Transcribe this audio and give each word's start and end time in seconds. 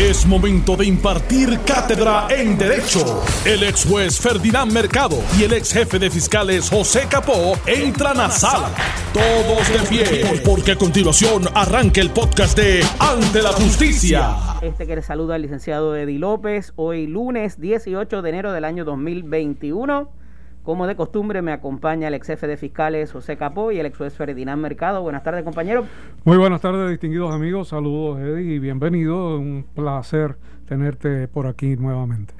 Es 0.00 0.24
momento 0.26 0.76
de 0.76 0.86
impartir 0.86 1.60
cátedra 1.66 2.26
en 2.30 2.56
Derecho. 2.56 3.22
El 3.44 3.62
ex 3.64 3.84
juez 3.84 4.18
Ferdinand 4.18 4.72
Mercado 4.72 5.18
y 5.38 5.42
el 5.42 5.52
ex 5.52 5.74
jefe 5.74 5.98
de 5.98 6.08
fiscales 6.08 6.70
José 6.70 7.02
Capó 7.06 7.52
entran 7.66 8.18
a 8.18 8.30
sala. 8.30 8.70
Todos 9.12 9.68
de 9.68 9.78
pie, 9.90 10.40
porque 10.42 10.72
a 10.72 10.76
continuación 10.76 11.42
arranca 11.52 12.00
el 12.00 12.08
podcast 12.08 12.56
de 12.56 12.82
Ante 12.98 13.42
la 13.42 13.52
Justicia. 13.52 14.36
Este 14.62 14.86
que 14.86 14.96
le 14.96 15.02
saluda 15.02 15.36
el 15.36 15.42
licenciado 15.42 15.94
Eddie 15.94 16.18
López, 16.18 16.72
hoy 16.76 17.06
lunes 17.06 17.60
18 17.60 18.22
de 18.22 18.28
enero 18.30 18.52
del 18.52 18.64
año 18.64 18.86
2021. 18.86 20.19
Como 20.62 20.86
de 20.86 20.94
costumbre, 20.94 21.40
me 21.40 21.52
acompaña 21.52 22.08
el 22.08 22.14
ex 22.14 22.26
jefe 22.26 22.46
de 22.46 22.56
fiscales 22.56 23.12
José 23.12 23.36
Capó 23.36 23.72
y 23.72 23.80
el 23.80 23.86
ex 23.86 23.96
juez 23.96 24.14
Ferdinand 24.14 24.60
Mercado. 24.60 25.00
Buenas 25.02 25.22
tardes, 25.22 25.42
compañero. 25.42 25.86
Muy 26.24 26.36
buenas 26.36 26.60
tardes, 26.60 26.90
distinguidos 26.90 27.34
amigos. 27.34 27.68
Saludos, 27.68 28.20
Eddie, 28.20 28.54
y 28.54 28.58
bienvenido. 28.58 29.38
Un 29.38 29.64
placer 29.74 30.36
tenerte 30.68 31.28
por 31.28 31.46
aquí 31.46 31.76
nuevamente. 31.76 32.34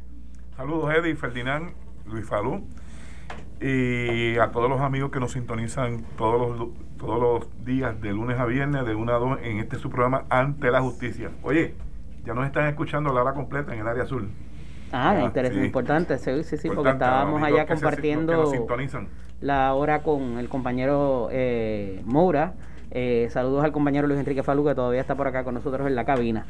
Saludos, 0.56 0.94
Eddie, 0.94 1.16
Ferdinand, 1.16 1.70
Luis 2.06 2.26
Falú 2.26 2.62
y 3.60 4.38
a 4.38 4.50
todos 4.52 4.70
los 4.70 4.80
amigos 4.80 5.10
que 5.10 5.20
nos 5.20 5.32
sintonizan 5.32 6.04
todos 6.16 6.58
los, 6.58 6.68
todos 6.98 7.20
los 7.20 7.64
días, 7.64 8.00
de 8.00 8.12
lunes 8.12 8.38
a 8.38 8.46
viernes, 8.46 8.86
de 8.86 8.94
1 8.94 9.12
a 9.12 9.18
2, 9.18 9.38
en 9.42 9.58
este 9.58 9.78
su 9.78 9.90
programa 9.90 10.24
Ante 10.30 10.70
la 10.70 10.80
Justicia. 10.80 11.30
Oye, 11.42 11.74
ya 12.24 12.34
nos 12.34 12.46
están 12.46 12.66
escuchando 12.68 13.12
la 13.12 13.22
hora 13.22 13.34
completa 13.34 13.74
en 13.74 13.80
el 13.80 13.88
área 13.88 14.04
azul. 14.04 14.30
Ah, 14.92 15.10
ah 15.16 15.22
interesante, 15.22 15.66
importante, 15.66 16.18
sí, 16.18 16.42
sí, 16.42 16.56
sí, 16.56 16.68
porque 16.68 16.90
estábamos 16.90 17.42
allá 17.42 17.66
compartiendo 17.66 18.66
la 19.40 19.74
hora 19.74 20.02
con 20.02 20.38
el 20.38 20.48
compañero 20.48 21.28
eh, 21.30 22.02
Moura. 22.04 22.54
Eh, 22.90 23.28
saludos 23.30 23.64
al 23.64 23.72
compañero 23.72 24.08
Luis 24.08 24.18
Enrique 24.18 24.42
Falú, 24.42 24.64
que 24.64 24.74
todavía 24.74 25.00
está 25.00 25.14
por 25.14 25.28
acá 25.28 25.44
con 25.44 25.54
nosotros 25.54 25.86
en 25.86 25.94
la 25.94 26.04
cabina. 26.04 26.44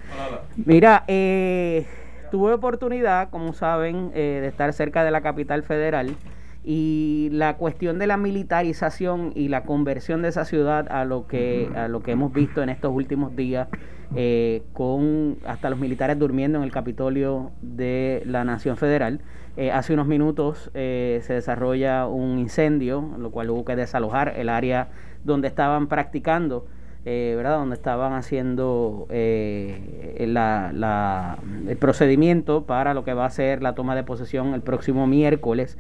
Mira, 0.57 1.05
eh, 1.07 1.87
tuve 2.31 2.55
oportunidad, 2.55 3.29
como 3.29 3.53
saben, 3.53 4.11
eh, 4.15 4.39
de 4.41 4.49
estar 4.49 4.73
cerca 4.73 5.05
de 5.05 5.11
la 5.11 5.21
capital 5.21 5.63
federal 5.63 6.17
y 6.63 7.29
la 7.33 7.57
cuestión 7.57 7.99
de 7.99 8.07
la 8.07 8.17
militarización 8.17 9.33
y 9.35 9.49
la 9.49 9.65
conversión 9.65 10.23
de 10.23 10.29
esa 10.29 10.45
ciudad 10.45 10.87
a 10.91 11.05
lo 11.05 11.27
que 11.27 11.71
a 11.75 11.89
lo 11.89 12.03
que 12.03 12.13
hemos 12.13 12.33
visto 12.33 12.63
en 12.63 12.69
estos 12.69 12.93
últimos 12.95 13.35
días 13.35 13.69
eh, 14.17 14.63
con 14.73 15.39
hasta 15.47 15.71
los 15.71 15.79
militares 15.79 16.19
durmiendo 16.19 16.59
en 16.59 16.65
el 16.65 16.73
Capitolio 16.73 17.53
de 17.63 18.23
la 18.27 18.45
Nación 18.45 18.77
Federal. 18.77 19.21
Eh, 19.57 19.71
hace 19.71 19.95
unos 19.95 20.09
minutos 20.09 20.71
eh, 20.75 21.21
se 21.23 21.35
desarrolla 21.35 22.07
un 22.09 22.39
incendio, 22.39 23.09
lo 23.19 23.31
cual 23.31 23.51
hubo 23.51 23.65
que 23.65 23.77
desalojar 23.77 24.35
el 24.37 24.49
área 24.49 24.89
donde 25.23 25.47
estaban 25.47 25.87
practicando, 25.87 26.67
¿verdad? 27.05 27.59
Donde 27.59 27.77
estaban 27.77 28.13
haciendo 28.13 29.07
la, 29.11 30.71
la, 30.75 31.39
el 31.69 31.77
procedimiento 31.77 32.65
para 32.65 32.95
lo 32.95 33.05
que 33.05 33.15
va 33.15 33.27
a 33.27 33.31
ser 33.31 33.63
la 33.63 33.75
toma 33.75 33.95
de 33.95 34.03
posesión 34.03 34.55
el 34.55 34.61
próximo 34.61 35.07
miércoles. 35.07 35.79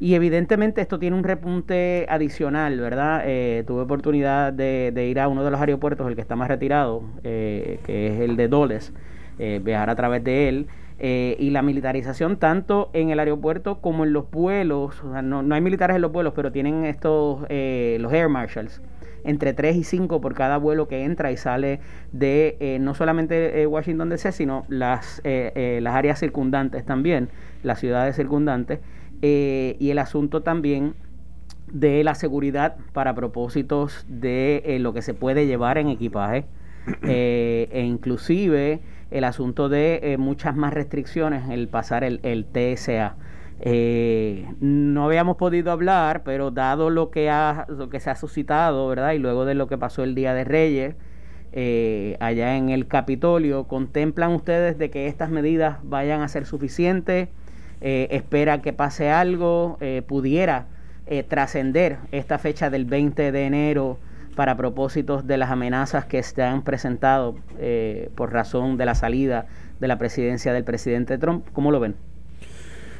Y 0.00 0.14
evidentemente 0.14 0.80
esto 0.80 0.98
tiene 0.98 1.14
un 1.14 1.24
repunte 1.24 2.06
adicional, 2.08 2.80
¿verdad? 2.80 3.22
Eh, 3.26 3.64
tuve 3.66 3.82
oportunidad 3.82 4.50
de, 4.50 5.06
ir 5.10 5.20
a 5.20 5.28
uno 5.28 5.44
de 5.44 5.50
los 5.50 5.60
aeropuertos, 5.60 6.08
el 6.08 6.14
que 6.14 6.22
está 6.22 6.36
más 6.36 6.48
retirado, 6.48 7.02
eh, 7.22 7.80
que 7.84 8.06
es 8.06 8.20
el 8.20 8.36
de 8.36 8.48
Doles, 8.48 8.94
eh, 9.38 9.60
viajar 9.62 9.90
a 9.90 9.96
través 9.96 10.24
de 10.24 10.48
él. 10.48 10.66
y 11.02 11.50
la 11.50 11.62
militarización 11.62 12.36
tanto 12.36 12.90
en 12.92 13.08
el 13.08 13.20
aeropuerto 13.20 13.80
como 13.80 14.04
en 14.04 14.12
los 14.12 14.30
vuelos, 14.30 15.02
o 15.02 15.12
sea, 15.12 15.22
no, 15.22 15.54
hay 15.54 15.60
militares 15.62 15.96
en 15.96 16.02
los 16.02 16.12
vuelos, 16.12 16.34
pero 16.36 16.52
tienen 16.52 16.84
estos, 16.84 17.40
los 17.40 18.12
air 18.12 18.28
marshals, 18.28 18.82
entre 19.24 19.54
3 19.54 19.76
y 19.76 19.84
5 19.84 20.20
por 20.20 20.34
cada 20.34 20.58
vuelo 20.58 20.88
que 20.88 21.04
entra 21.04 21.32
y 21.32 21.38
sale 21.38 21.80
de 22.12 22.78
no 22.82 22.94
solamente 22.94 23.66
Washington 23.66 24.10
DC, 24.10 24.32
sino 24.32 24.66
las, 24.68 25.22
las 25.24 25.94
áreas 25.94 26.20
circundantes 26.20 26.84
también, 26.84 27.30
las 27.62 27.80
ciudades 27.80 28.16
circundantes. 28.16 28.80
Eh, 29.22 29.76
y 29.78 29.90
el 29.90 29.98
asunto 29.98 30.42
también 30.42 30.94
de 31.70 32.02
la 32.04 32.14
seguridad 32.14 32.76
para 32.92 33.14
propósitos 33.14 34.04
de 34.08 34.62
eh, 34.64 34.78
lo 34.78 34.92
que 34.92 35.02
se 35.02 35.14
puede 35.14 35.46
llevar 35.46 35.78
en 35.78 35.88
equipaje. 35.88 36.44
Eh, 37.02 37.68
e 37.72 37.82
inclusive 37.82 38.80
el 39.10 39.24
asunto 39.24 39.68
de 39.68 40.16
muchas 40.18 40.56
más 40.56 40.72
restricciones 40.72 41.48
el 41.50 41.68
pasar 41.68 42.04
el, 42.04 42.20
el 42.22 42.46
TSA 42.46 43.16
no 44.60 45.04
habíamos 45.04 45.36
podido 45.36 45.72
hablar 45.72 46.22
pero 46.24 46.50
dado 46.50 46.88
lo 46.88 47.10
que 47.10 47.28
ha 47.28 47.66
lo 47.68 47.90
que 47.90 48.00
se 48.00 48.08
ha 48.08 48.16
suscitado 48.16 48.88
verdad 48.88 49.12
y 49.12 49.18
luego 49.18 49.44
de 49.44 49.54
lo 49.54 49.66
que 49.66 49.76
pasó 49.76 50.02
el 50.04 50.14
día 50.14 50.32
de 50.32 50.44
Reyes 50.44 50.96
allá 52.18 52.56
en 52.56 52.70
el 52.70 52.88
Capitolio 52.88 53.64
contemplan 53.64 54.32
ustedes 54.32 54.78
de 54.78 54.90
que 54.90 55.06
estas 55.06 55.28
medidas 55.28 55.80
vayan 55.82 56.22
a 56.22 56.28
ser 56.28 56.46
suficientes 56.46 57.28
eh, 57.80 58.08
espera 58.10 58.60
que 58.60 58.72
pase 58.72 59.10
algo, 59.10 59.78
eh, 59.80 60.02
pudiera 60.06 60.66
eh, 61.06 61.22
trascender 61.22 61.96
esta 62.12 62.38
fecha 62.38 62.68
del 62.68 62.84
20 62.84 63.32
de 63.32 63.46
enero 63.46 63.98
para 64.36 64.56
propósitos 64.56 65.26
de 65.26 65.38
las 65.38 65.50
amenazas 65.50 66.04
que 66.04 66.22
se 66.22 66.42
han 66.42 66.62
presentado 66.62 67.36
por 68.14 68.32
razón 68.32 68.76
de 68.76 68.86
la 68.86 68.94
salida 68.94 69.46
de 69.80 69.88
la 69.88 69.98
presidencia 69.98 70.52
del 70.52 70.64
presidente 70.64 71.18
Trump. 71.18 71.46
¿Cómo 71.52 71.72
lo 71.72 71.80
ven? 71.80 71.96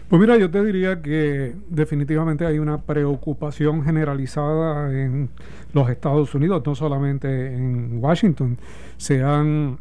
Pues 0.08 0.20
mira, 0.20 0.36
yo 0.36 0.50
te 0.50 0.62
diría 0.64 1.00
que 1.00 1.54
definitivamente 1.68 2.44
hay 2.44 2.58
una 2.58 2.78
preocupación 2.78 3.84
generalizada 3.84 4.92
en 4.92 5.30
los 5.72 5.88
Estados 5.88 6.34
Unidos, 6.34 6.62
no 6.66 6.74
solamente 6.74 7.54
en 7.54 8.02
Washington. 8.02 8.58
Se 8.96 9.22
han 9.22 9.78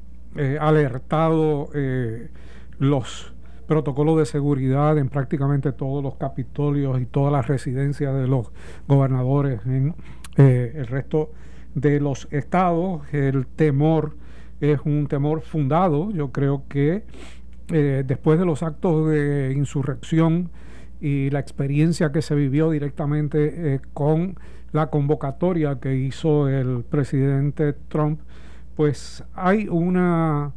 alertado 0.60 1.70
los 2.78 3.34
protocolo 3.70 4.18
de 4.18 4.26
seguridad 4.26 4.98
en 4.98 5.10
prácticamente 5.10 5.72
todos 5.72 6.04
los 6.04 6.16
capitolios 6.16 7.00
y 7.00 7.06
todas 7.06 7.32
las 7.32 7.48
residencias 7.48 8.16
de 8.16 8.28
los 8.28 8.52
gobernadores 8.88 9.64
en 9.68 9.94
eh, 10.38 10.74
el 10.76 10.88
resto 10.88 11.30
de 11.76 12.00
los 12.00 12.28
estados. 12.32 13.02
El 13.14 13.46
temor 13.46 14.16
es 14.60 14.80
un 14.86 15.06
temor 15.06 15.42
fundado. 15.42 16.10
Yo 16.10 16.32
creo 16.32 16.64
que 16.68 17.04
eh, 17.68 18.04
después 18.08 18.40
de 18.40 18.46
los 18.46 18.64
actos 18.64 19.08
de 19.08 19.54
insurrección 19.56 20.50
y 21.00 21.30
la 21.30 21.40
experiencia 21.40 22.12
que 22.12 22.24
se 22.24 22.34
vivió 22.34 22.72
directamente 22.72 23.76
eh, 23.76 23.82
con 23.94 24.36
la 24.72 24.90
convocatoria 24.90 25.80
que 25.80 25.96
hizo 25.96 26.50
el 26.50 26.84
presidente 26.90 27.74
Trump, 27.74 28.20
pues 28.76 29.24
hay 29.36 29.68
una 29.70 30.54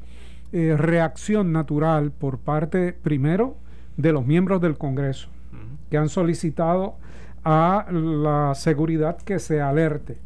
eh, 0.52 0.76
reacción 0.76 1.52
natural 1.52 2.12
por 2.12 2.38
parte, 2.38 2.92
primero, 2.92 3.56
de 3.96 4.12
los 4.12 4.26
miembros 4.26 4.60
del 4.60 4.76
Congreso, 4.76 5.28
que 5.90 5.98
han 5.98 6.08
solicitado 6.08 6.96
a 7.44 7.86
la 7.90 8.54
seguridad 8.54 9.16
que 9.18 9.38
se 9.38 9.60
alerte. 9.60 10.18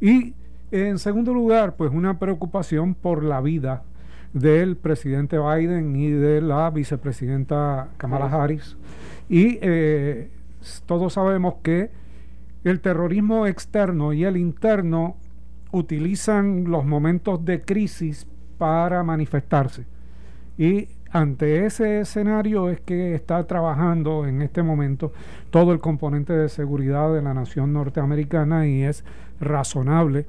Y 0.00 0.34
en 0.70 0.98
segundo 0.98 1.34
lugar, 1.34 1.74
pues 1.76 1.90
una 1.92 2.18
preocupación 2.18 2.94
por 2.94 3.24
la 3.24 3.40
vida 3.40 3.82
del 4.32 4.76
presidente 4.76 5.38
Biden 5.38 5.96
y 5.96 6.10
de 6.10 6.40
la 6.40 6.70
vicepresidenta 6.70 7.88
Kamala 7.96 8.26
Harris. 8.26 8.76
Y 9.28 9.58
eh, 9.62 10.30
todos 10.86 11.14
sabemos 11.14 11.54
que 11.62 11.90
el 12.64 12.80
terrorismo 12.80 13.46
externo 13.46 14.12
y 14.12 14.24
el 14.24 14.36
interno 14.36 15.16
utilizan 15.72 16.64
los 16.64 16.84
momentos 16.84 17.44
de 17.44 17.62
crisis 17.62 18.26
para 18.60 19.02
manifestarse. 19.02 19.86
Y 20.58 20.88
ante 21.10 21.64
ese 21.64 22.00
escenario 22.00 22.68
es 22.68 22.78
que 22.80 23.14
está 23.14 23.42
trabajando 23.46 24.26
en 24.26 24.42
este 24.42 24.62
momento 24.62 25.12
todo 25.48 25.72
el 25.72 25.80
componente 25.80 26.34
de 26.34 26.50
seguridad 26.50 27.10
de 27.14 27.22
la 27.22 27.32
nación 27.32 27.72
norteamericana 27.72 28.66
y 28.66 28.82
es 28.82 29.02
razonable 29.40 30.26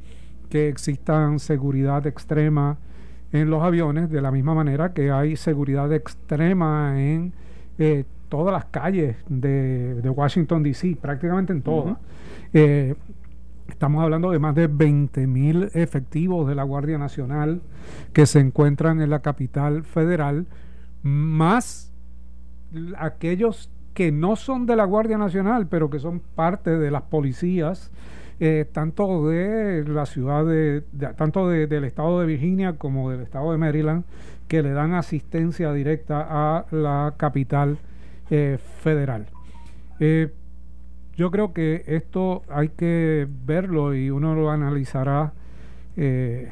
que 0.49 0.69
existan 0.69 1.39
seguridad 1.39 2.07
extrema 2.07 2.77
en 3.33 3.49
los 3.49 3.63
aviones 3.63 4.09
de 4.09 4.21
la 4.21 4.31
misma 4.31 4.55
manera 4.55 4.93
que 4.93 5.11
hay 5.11 5.35
seguridad 5.35 5.91
extrema 5.91 7.01
en 7.01 7.33
eh, 7.79 8.05
todas 8.29 8.53
las 8.53 8.63
calles 8.63 9.17
de, 9.27 10.09
Washington 10.09 10.63
DC, 10.63 10.95
prácticamente 11.01 11.51
en 11.51 11.61
todas. 11.61 11.97
Estamos 13.71 14.03
hablando 14.03 14.29
de 14.29 14.37
más 14.37 14.53
de 14.53 14.67
20 14.67 15.25
mil 15.27 15.71
efectivos 15.73 16.47
de 16.47 16.55
la 16.55 16.63
Guardia 16.63 16.97
Nacional 16.97 17.61
que 18.13 18.25
se 18.25 18.39
encuentran 18.39 19.01
en 19.01 19.09
la 19.09 19.21
capital 19.21 19.83
federal, 19.83 20.45
más 21.01 21.91
aquellos 22.97 23.71
que 23.93 24.11
no 24.11 24.35
son 24.35 24.65
de 24.65 24.75
la 24.75 24.85
Guardia 24.85 25.17
Nacional, 25.17 25.67
pero 25.67 25.89
que 25.89 25.99
son 25.99 26.19
parte 26.19 26.77
de 26.77 26.91
las 26.91 27.03
policías, 27.03 27.91
eh, 28.39 28.65
tanto 28.71 29.27
de 29.27 29.85
la 29.87 30.05
ciudad 30.05 30.45
de, 30.45 30.83
tanto 31.15 31.49
del 31.49 31.83
estado 31.83 32.19
de 32.19 32.25
Virginia 32.25 32.77
como 32.77 33.09
del 33.09 33.21
estado 33.21 33.51
de 33.51 33.57
Maryland, 33.57 34.03
que 34.47 34.61
le 34.61 34.71
dan 34.71 34.93
asistencia 34.93 35.71
directa 35.73 36.27
a 36.29 36.65
la 36.71 37.13
capital 37.17 37.77
eh, 38.29 38.59
federal. 38.81 39.27
Eh, 39.99 40.31
yo 41.15 41.31
creo 41.31 41.53
que 41.53 41.83
esto 41.87 42.43
hay 42.49 42.69
que 42.69 43.27
verlo 43.45 43.93
y 43.93 44.09
uno 44.09 44.35
lo 44.35 44.49
analizará 44.49 45.33
eh, 45.97 46.51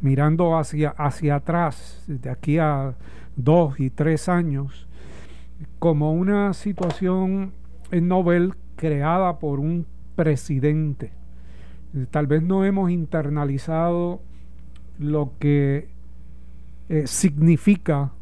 mirando 0.00 0.56
hacia, 0.56 0.90
hacia 0.90 1.36
atrás, 1.36 2.04
de 2.06 2.30
aquí 2.30 2.58
a 2.58 2.94
dos 3.36 3.78
y 3.80 3.90
tres 3.90 4.28
años, 4.28 4.88
como 5.78 6.12
una 6.12 6.54
situación 6.54 7.52
novel 7.90 8.54
creada 8.76 9.38
por 9.38 9.60
un 9.60 9.86
presidente. 10.16 11.12
Tal 12.10 12.26
vez 12.26 12.42
no 12.42 12.64
hemos 12.64 12.90
internalizado 12.90 14.20
lo 14.98 15.32
que 15.38 15.88
eh, 16.88 17.06
significa 17.06 18.12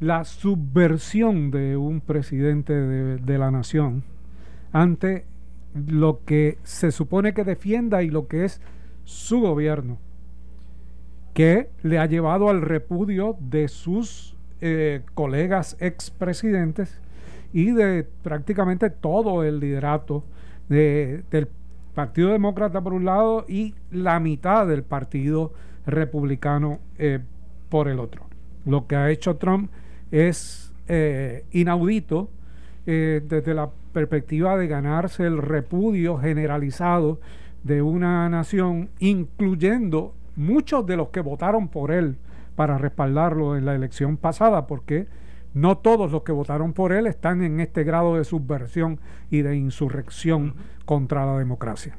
la 0.00 0.24
subversión 0.24 1.50
de 1.50 1.76
un 1.76 2.00
presidente 2.00 2.72
de, 2.72 3.38
la 3.38 3.50
nación 3.50 4.04
ante 4.72 5.24
lo 5.74 6.24
que 6.24 6.58
se 6.62 6.90
supone 6.90 7.34
que 7.34 7.44
defienda 7.44 8.02
y 8.02 8.10
lo 8.10 8.26
que 8.26 8.44
es 8.44 8.60
su 9.04 9.40
gobierno, 9.40 9.98
que 11.34 11.70
le 11.82 11.98
ha 11.98 12.06
llevado 12.06 12.50
al 12.50 12.62
repudio 12.62 13.36
de 13.40 13.68
sus 13.68 14.36
eh, 14.60 15.02
colegas 15.14 15.76
expresidentes 15.80 17.00
y 17.52 17.70
de 17.70 18.06
prácticamente 18.22 18.90
todo 18.90 19.44
el 19.44 19.60
liderato 19.60 20.24
del 20.68 21.48
Partido 21.94 22.32
Demócrata 22.32 22.82
por 22.82 22.92
un 22.92 23.04
lado 23.04 23.46
y 23.48 23.74
la 23.90 24.20
mitad 24.20 24.66
del 24.66 24.82
Partido 24.82 25.52
Republicano 25.86 26.80
eh, 26.98 27.20
por 27.70 27.88
el 27.88 28.00
otro. 28.00 28.26
Lo 28.66 28.86
que 28.86 28.96
ha 28.96 29.10
hecho 29.10 29.36
Trump 29.36 29.70
es 30.10 30.72
eh, 30.88 31.44
inaudito 31.52 32.30
desde 32.84 33.52
la 33.52 33.68
perspectiva 33.98 34.56
de 34.56 34.68
ganarse 34.68 35.24
el 35.24 35.38
repudio 35.38 36.18
generalizado 36.18 37.18
de 37.64 37.82
una 37.82 38.28
nación, 38.28 38.90
incluyendo 39.00 40.14
muchos 40.36 40.86
de 40.86 40.96
los 40.96 41.08
que 41.08 41.20
votaron 41.20 41.66
por 41.66 41.90
él 41.90 42.16
para 42.54 42.78
respaldarlo 42.78 43.56
en 43.56 43.64
la 43.64 43.74
elección 43.74 44.16
pasada, 44.16 44.68
porque 44.68 45.08
no 45.52 45.78
todos 45.78 46.12
los 46.12 46.22
que 46.22 46.30
votaron 46.30 46.74
por 46.74 46.92
él 46.92 47.08
están 47.08 47.42
en 47.42 47.58
este 47.58 47.82
grado 47.82 48.14
de 48.14 48.24
subversión 48.24 49.00
y 49.30 49.42
de 49.42 49.56
insurrección 49.56 50.54
contra 50.84 51.26
la 51.26 51.36
democracia. 51.36 51.96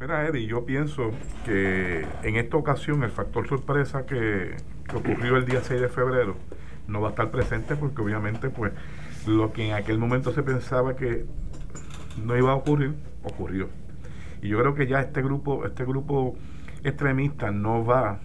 Mira, 0.00 0.28
Eddie, 0.28 0.46
yo 0.46 0.64
pienso 0.64 1.10
que 1.44 2.06
en 2.22 2.36
esta 2.36 2.56
ocasión 2.56 3.02
el 3.02 3.10
factor 3.10 3.48
sorpresa 3.48 4.06
que, 4.06 4.54
que 4.88 4.96
ocurrió 4.96 5.36
el 5.38 5.44
día 5.44 5.60
6 5.60 5.80
de 5.80 5.88
febrero 5.88 6.36
no 6.86 7.00
va 7.00 7.08
a 7.08 7.10
estar 7.10 7.30
presente 7.30 7.74
porque 7.74 8.02
obviamente 8.02 8.50
pues 8.50 8.72
lo 9.26 9.52
que 9.52 9.68
en 9.68 9.74
aquel 9.74 9.98
momento 9.98 10.32
se 10.32 10.42
pensaba 10.42 10.96
que 10.96 11.26
no 12.22 12.36
iba 12.36 12.52
a 12.52 12.54
ocurrir, 12.54 12.94
ocurrió. 13.22 13.68
Y 14.42 14.48
yo 14.48 14.58
creo 14.60 14.74
que 14.74 14.86
ya 14.86 15.00
este 15.00 15.22
grupo, 15.22 15.64
este 15.64 15.84
grupo 15.84 16.36
extremista 16.82 17.50
no 17.50 17.84
va 17.84 18.20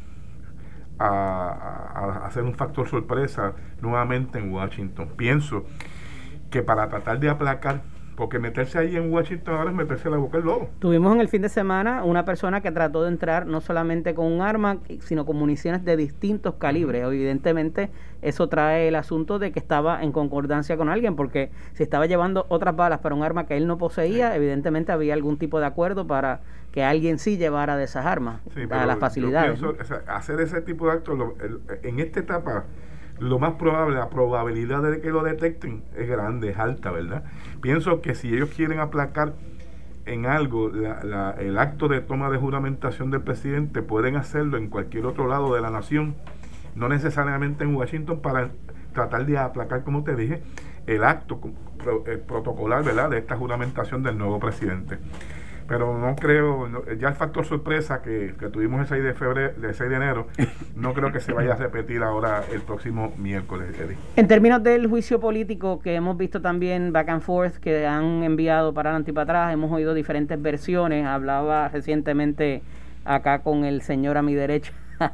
a, 0.99 2.25
hacer 2.25 2.43
un 2.43 2.53
factor 2.53 2.87
sorpresa 2.87 3.53
nuevamente 3.81 4.37
en 4.37 4.51
Washington. 4.51 5.09
Pienso 5.15 5.65
que 6.49 6.61
para 6.61 6.89
tratar 6.89 7.19
de 7.19 7.29
aplacar 7.29 7.81
porque 8.19 8.37
meterse 8.37 8.77
ahí 8.77 8.97
en 8.97 9.13
Washington 9.13 9.55
ahora 9.55 9.69
es 9.69 9.75
meterse 9.77 10.09
la 10.09 10.17
boca 10.17 10.39
el 10.39 10.43
lobo. 10.43 10.69
Tuvimos 10.79 11.15
en 11.15 11.21
el 11.21 11.29
fin 11.29 11.41
de 11.41 11.47
semana 11.47 12.03
una 12.03 12.25
persona 12.25 12.59
que 12.59 12.69
trató 12.69 13.03
de 13.03 13.07
entrar 13.07 13.45
no 13.47 13.61
solamente 13.61 14.13
con 14.13 14.25
un 14.25 14.41
arma, 14.41 14.79
sino 14.99 15.25
con 15.25 15.37
municiones 15.37 15.85
de 15.85 15.95
distintos 15.95 16.55
calibres. 16.55 17.01
Evidentemente, 17.05 17.89
eso 18.21 18.49
trae 18.49 18.89
el 18.89 18.95
asunto 18.95 19.39
de 19.39 19.53
que 19.53 19.59
estaba 19.59 20.03
en 20.03 20.11
concordancia 20.11 20.75
con 20.75 20.89
alguien, 20.89 21.15
porque 21.15 21.49
si 21.75 21.83
estaba 21.83 22.07
llevando 22.07 22.45
otras 22.49 22.75
balas 22.75 22.99
para 22.99 23.15
un 23.15 23.23
arma 23.23 23.47
que 23.47 23.55
él 23.55 23.67
no 23.67 23.77
poseía, 23.77 24.35
evidentemente 24.35 24.91
había 24.91 25.13
algún 25.13 25.37
tipo 25.37 25.61
de 25.61 25.67
acuerdo 25.67 26.05
para 26.05 26.41
que 26.73 26.83
alguien 26.83 27.19
sí 27.19 27.37
llevara 27.37 27.77
de 27.77 27.85
esas 27.85 28.05
armas 28.05 28.41
a 28.69 28.85
las 28.85 28.99
facilidades. 28.99 29.61
hacer 30.07 30.41
ese 30.41 30.61
tipo 30.61 30.87
de 30.87 30.91
actos 30.91 31.17
en 31.83 31.99
esta 32.01 32.19
etapa 32.19 32.65
lo 33.19 33.39
más 33.39 33.53
probable, 33.53 33.95
la 33.95 34.09
probabilidad 34.09 34.81
de 34.81 35.01
que 35.01 35.09
lo 35.09 35.23
detecten 35.23 35.83
es 35.95 36.07
grande, 36.07 36.49
es 36.49 36.57
alta, 36.57 36.91
¿verdad? 36.91 37.23
Pienso 37.61 38.01
que 38.01 38.15
si 38.15 38.33
ellos 38.33 38.49
quieren 38.55 38.79
aplacar 38.79 39.33
en 40.05 40.25
algo 40.25 40.71
el 40.71 41.57
acto 41.57 41.87
de 41.87 42.01
toma 42.01 42.29
de 42.29 42.37
juramentación 42.37 43.11
del 43.11 43.21
presidente, 43.21 43.81
pueden 43.81 44.15
hacerlo 44.15 44.57
en 44.57 44.69
cualquier 44.69 45.05
otro 45.05 45.27
lado 45.27 45.53
de 45.53 45.61
la 45.61 45.69
nación, 45.69 46.15
no 46.75 46.89
necesariamente 46.89 47.63
en 47.63 47.75
Washington, 47.75 48.19
para 48.21 48.49
tratar 48.93 49.25
de 49.25 49.37
aplacar, 49.37 49.83
como 49.83 50.03
te 50.03 50.15
dije, 50.15 50.41
el 50.87 51.03
acto 51.03 51.39
protocolar, 52.27 52.83
¿verdad?, 52.83 53.09
de 53.09 53.19
esta 53.19 53.35
juramentación 53.35 54.01
del 54.01 54.17
nuevo 54.17 54.39
presidente 54.39 54.97
pero 55.69 55.95
no 55.99 56.15
creo, 56.15 56.67
ya 56.95 57.09
el 57.09 57.13
factor 57.13 57.45
sorpresa 57.45 58.01
que, 58.01 58.33
tuvimos 58.51 58.81
el 58.81 58.87
6 58.87 59.03
de 59.03 59.13
febrero, 59.13 59.53
de 59.55 59.73
6 59.75 59.87
de 59.87 59.95
enero, 59.95 60.25
no 60.75 60.95
creo 60.95 61.11
que 61.11 61.19
se 61.19 61.31
vaya 61.31 61.53
a 61.53 61.55
repetir 61.55 62.01
ahora 62.01 62.43
el 62.51 62.61
próximo 62.61 63.13
miércoles, 63.17 63.75
En 64.15 64.27
términos 64.27 64.63
del 64.63 64.87
juicio 64.87 65.19
político 65.19 65.79
que 65.79 65.93
hemos 65.93 66.17
visto 66.17 66.41
también 66.41 66.91
back 66.91 67.09
and 67.09 67.21
forth, 67.21 67.57
que 67.57 67.85
han 67.85 68.23
enviado 68.23 68.73
para 68.73 68.89
adelante 68.89 69.11
y 69.11 69.13
para 69.13 69.23
atrás, 69.25 69.53
hemos 69.53 69.71
oído 69.71 69.93
diferentes 69.93 70.41
versiones, 70.41 71.05
hablaba 71.05 71.69
recientemente 71.69 72.63
acá 73.05 73.43
con 73.43 73.63
el 73.63 73.83
señor 73.83 74.17
a 74.17 74.23
mi 74.23 74.33
derecha 74.33 74.73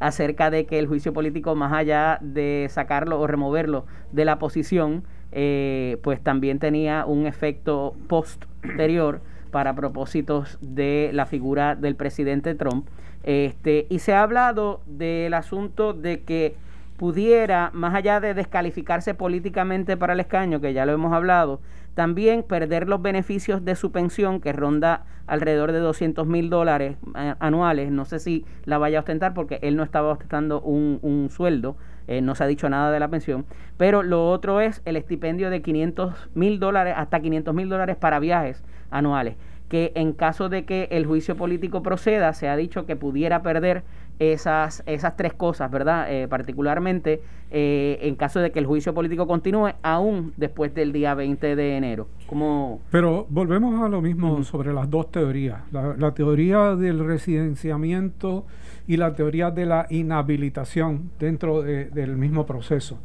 acerca 0.00 0.50
de 0.50 0.66
que 0.66 0.78
el 0.78 0.86
juicio 0.86 1.14
político, 1.14 1.54
más 1.54 1.72
allá 1.72 2.18
de 2.20 2.66
sacarlo 2.68 3.18
o 3.18 3.26
removerlo 3.26 3.86
de 4.12 4.26
la 4.26 4.38
posición, 4.38 5.04
eh, 5.32 5.96
pues 6.02 6.22
también 6.22 6.58
tenía 6.58 7.06
un 7.06 7.26
efecto 7.26 7.94
posterior 8.06 9.22
para 9.48 9.74
propósitos 9.74 10.58
de 10.60 11.10
la 11.12 11.26
figura 11.26 11.74
del 11.74 11.96
presidente 11.96 12.54
Trump. 12.54 12.86
Este, 13.24 13.86
y 13.90 13.98
se 13.98 14.14
ha 14.14 14.22
hablado 14.22 14.80
del 14.86 15.34
asunto 15.34 15.92
de 15.92 16.22
que 16.22 16.54
pudiera, 16.96 17.70
más 17.72 17.94
allá 17.94 18.20
de 18.20 18.34
descalificarse 18.34 19.14
políticamente 19.14 19.96
para 19.96 20.14
el 20.14 20.20
escaño, 20.20 20.60
que 20.60 20.72
ya 20.72 20.84
lo 20.84 20.92
hemos 20.92 21.12
hablado, 21.12 21.60
también 21.94 22.42
perder 22.42 22.88
los 22.88 23.02
beneficios 23.02 23.64
de 23.64 23.74
su 23.74 23.92
pensión, 23.92 24.40
que 24.40 24.52
ronda 24.52 25.04
alrededor 25.26 25.72
de 25.72 25.78
200 25.78 26.26
mil 26.26 26.50
dólares 26.50 26.96
eh, 27.16 27.34
anuales. 27.38 27.90
No 27.90 28.04
sé 28.04 28.18
si 28.18 28.44
la 28.64 28.78
vaya 28.78 28.98
a 28.98 29.00
ostentar 29.00 29.34
porque 29.34 29.58
él 29.62 29.76
no 29.76 29.82
estaba 29.82 30.08
ostentando 30.08 30.60
un, 30.60 31.28
sueldo, 31.30 31.76
eh, 32.06 32.20
no 32.20 32.34
se 32.34 32.44
ha 32.44 32.46
dicho 32.46 32.68
nada 32.68 32.90
de 32.90 33.00
la 33.00 33.08
pensión. 33.08 33.46
Pero 33.76 34.02
lo 34.02 34.30
otro 34.30 34.60
es 34.60 34.82
el 34.84 34.96
estipendio 34.96 35.50
de 35.50 35.62
500 35.62 36.30
mil 36.34 36.58
dólares, 36.58 36.94
hasta 36.96 37.20
500 37.20 37.54
mil 37.54 37.68
dólares 37.68 37.96
para 37.96 38.18
viajes 38.18 38.62
anuales 38.90 39.36
que 39.68 39.92
en 39.94 40.12
caso 40.12 40.48
de 40.48 40.64
que 40.64 40.88
el 40.90 41.06
juicio 41.06 41.36
político 41.36 41.82
proceda, 41.82 42.32
se 42.32 42.48
ha 42.48 42.56
dicho 42.56 42.86
que 42.86 42.96
pudiera 42.96 43.42
perder 43.42 43.82
esas, 44.18 44.82
esas 44.86 45.16
tres 45.16 45.32
cosas, 45.32 45.70
¿verdad? 45.70 46.12
Eh, 46.12 46.26
particularmente 46.26 47.22
eh, 47.50 47.98
en 48.02 48.16
caso 48.16 48.40
de 48.40 48.50
que 48.50 48.58
el 48.58 48.66
juicio 48.66 48.92
político 48.92 49.26
continúe 49.26 49.70
aún 49.82 50.32
después 50.36 50.74
del 50.74 50.92
día 50.92 51.14
20 51.14 51.54
de 51.54 51.76
enero. 51.76 52.08
Como... 52.26 52.80
Pero 52.90 53.26
volvemos 53.28 53.80
a 53.82 53.88
lo 53.88 54.00
mismo 54.00 54.42
sobre 54.42 54.72
las 54.72 54.90
dos 54.90 55.12
teorías, 55.12 55.60
la, 55.70 56.12
teoría 56.12 56.74
del 56.74 57.04
residenciamiento 57.04 58.44
y 58.86 58.96
la 58.96 59.14
teoría 59.14 59.50
de 59.50 59.66
la 59.66 59.86
inhabilitación 59.90 61.10
dentro 61.18 61.62
del 61.62 62.16
mismo 62.16 62.44
proceso. 62.44 62.98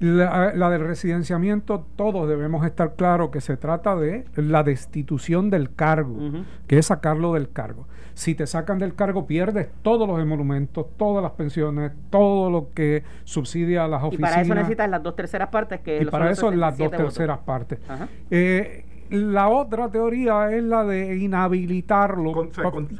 La, 0.00 0.70
del 0.70 0.80
residenciamiento, 0.80 1.86
todos 1.94 2.26
debemos 2.26 2.64
estar 2.64 2.94
claros 2.94 3.30
que 3.30 3.42
se 3.42 3.58
trata 3.58 3.96
de 3.96 4.24
la 4.34 4.62
destitución 4.62 5.50
del 5.50 5.74
cargo, 5.74 6.16
que 6.66 6.78
es 6.78 6.86
sacarlo 6.86 7.34
del 7.34 7.50
cargo. 7.50 7.86
Si 8.14 8.34
te 8.34 8.46
sacan 8.46 8.78
del 8.78 8.94
cargo, 8.94 9.26
pierdes 9.26 9.68
todos 9.82 10.08
los 10.08 10.20
emolumentos, 10.20 10.86
todas 10.96 11.22
las 11.22 11.32
pensiones, 11.32 11.92
todo 12.08 12.50
lo 12.50 12.70
que 12.74 13.02
subsidia 13.24 13.84
a 13.84 13.88
las 13.88 14.02
oficinas. 14.02 14.30
Y 14.30 14.32
para 14.32 14.42
eso 14.42 14.54
necesitas 14.54 14.90
las 14.90 15.02
dos 15.02 15.16
terceras 15.16 15.48
partes, 15.48 15.80
que 15.80 16.02
y 16.02 16.04
para 16.06 16.30
eso 16.30 16.50
las 16.50 16.78
dos 16.78 16.90
terceras 16.90 17.38
partes. 17.38 17.78
Eh, 18.30 18.84
la 19.10 19.48
otra 19.48 19.88
teoría 19.88 20.50
es 20.52 20.62
la 20.62 20.84
de 20.84 21.16
inhabilitarlo. 21.16 22.32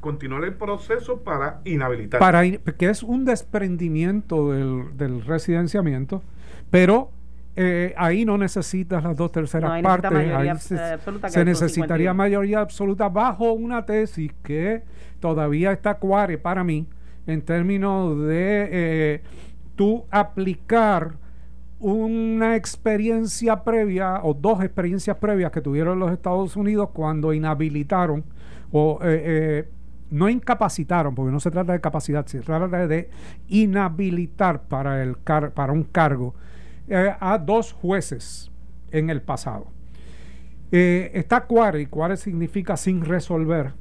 continuar 0.01 0.45
el 0.45 0.55
proceso 0.55 1.21
para 1.21 1.61
inhabilitarlo. 1.65 2.25
Para 2.25 2.43
que 2.43 2.91
es 2.91 3.03
un 3.03 3.25
desprendimiento 3.25 4.51
del, 4.51 4.97
del 4.97 5.25
residenciamiento 5.25 6.23
pero 6.71 7.11
eh, 7.57 7.95
ahí 7.97 8.25
no 8.25 8.39
necesitas 8.39 9.03
las 9.03 9.17
dos 9.17 9.33
terceras 9.33 9.83
partes. 9.83 10.13
Ahí 10.13 10.51
se, 10.59 11.45
necesitaría 11.45 12.15
mayoría 12.15 12.61
absoluta 12.61 13.09
bajo 13.09 13.53
una 13.53 13.85
tesis 13.85 14.33
que 14.43 14.83
todavía 15.19 15.73
está 15.73 15.97
cuare 15.97 16.39
para 16.39 16.63
mí 16.65 16.87
en 17.27 17.43
términos 17.43 18.19
de 18.21 18.69
eh, 18.71 19.23
tú 19.75 20.05
aplicar 20.11 21.15
una 21.81 22.57
experiencia 22.57 23.65
previa 23.65 24.21
o 24.23 24.33
dos 24.33 24.63
experiencias 24.63 25.17
previas 25.17 25.51
que 25.51 25.61
tuvieron 25.61 25.99
los 25.99 26.13
Estados 26.13 26.57
Unidos 26.57 26.91
cuando 26.93 27.33
inhabilitaron 27.33 28.25
o 28.71 29.01
eh, 29.03 29.69
no 30.11 30.29
incapacitaron, 30.29 31.15
porque 31.15 31.33
no 31.33 31.41
se 31.41 31.51
trata 31.51 31.73
de 31.73 31.81
capacidad, 31.81 32.25
se 32.27 32.41
trata 32.41 32.87
de 32.87 33.11
inhabilitar 33.49 34.63
para, 34.63 35.03
el 35.03 35.17
para 35.17 35.73
un 35.73 35.85
cargo 35.85 36.35
eh, 36.91 37.15
a 37.19 37.39
dos 37.39 37.73
jueces 37.73 38.51
en 38.91 39.11
el 39.11 39.23
pasado. 39.23 39.69
Eh, 40.73 41.11
está 41.15 41.47
cuare, 41.47 41.89
cuare 41.89 42.17
significa 42.17 42.77
sin 42.77 43.05
resolver, 43.05 43.73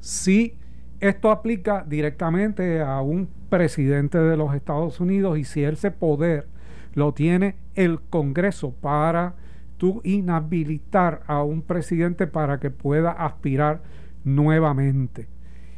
si 0.00 0.56
esto 1.00 1.30
aplica 1.30 1.84
directamente 1.86 2.80
a 2.80 3.00
un 3.02 3.28
presidente 3.48 4.18
de 4.18 4.36
los 4.36 4.54
Estados 4.54 4.98
Unidos 4.98 5.38
y 5.38 5.44
si 5.44 5.62
ese 5.62 5.90
poder 5.90 6.46
lo 6.94 7.14
tiene 7.14 7.54
el 7.74 8.00
Congreso 8.00 8.72
para 8.72 9.34
tú 9.76 10.00
inhabilitar 10.04 11.22
a 11.26 11.42
un 11.42 11.62
presidente 11.62 12.26
para 12.26 12.58
que 12.58 12.70
pueda 12.70 13.12
aspirar 13.12 13.82
nuevamente. 14.24 15.28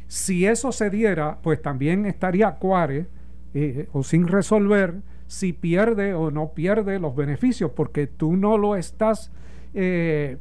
Si 0.07 0.45
eso 0.45 0.71
se 0.71 0.89
diera, 0.89 1.39
pues 1.41 1.61
también 1.61 2.05
estaría 2.05 2.55
cuare 2.55 3.07
eh, 3.53 3.87
o 3.93 4.03
sin 4.03 4.27
resolver 4.27 4.95
si 5.31 5.53
pierde 5.53 6.13
o 6.13 6.29
no 6.29 6.49
pierde 6.49 6.99
los 6.99 7.15
beneficios, 7.15 7.71
porque 7.71 8.05
tú 8.05 8.35
no 8.35 8.57
lo 8.57 8.75
estás 8.75 9.31
eh, 9.73 10.35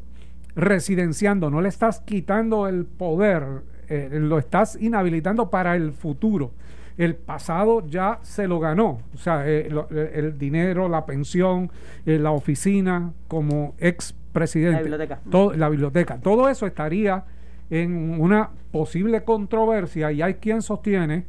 residenciando, 0.56 1.48
no 1.48 1.60
le 1.60 1.68
estás 1.68 2.00
quitando 2.00 2.66
el 2.66 2.86
poder, 2.86 3.44
eh, 3.88 4.08
lo 4.20 4.36
estás 4.36 4.76
inhabilitando 4.82 5.48
para 5.48 5.76
el 5.76 5.92
futuro. 5.92 6.50
El 6.98 7.14
pasado 7.14 7.86
ya 7.86 8.18
se 8.22 8.48
lo 8.48 8.58
ganó, 8.58 9.00
o 9.14 9.16
sea, 9.16 9.48
el 9.48 10.36
dinero, 10.36 10.88
la 10.88 11.06
pensión, 11.06 11.70
la 12.04 12.32
oficina 12.32 13.12
como 13.28 13.74
ex 13.78 14.12
presidente, 14.32 14.90
la 14.90 14.96
biblioteca. 14.96 15.56
la 15.56 15.68
biblioteca, 15.68 16.18
todo 16.18 16.48
eso 16.48 16.66
estaría 16.66 17.24
en 17.70 18.20
una 18.20 18.50
posible 18.72 19.22
controversia 19.22 20.10
y 20.10 20.20
hay 20.20 20.34
quien 20.34 20.62
sostiene 20.62 21.26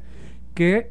que 0.56 0.90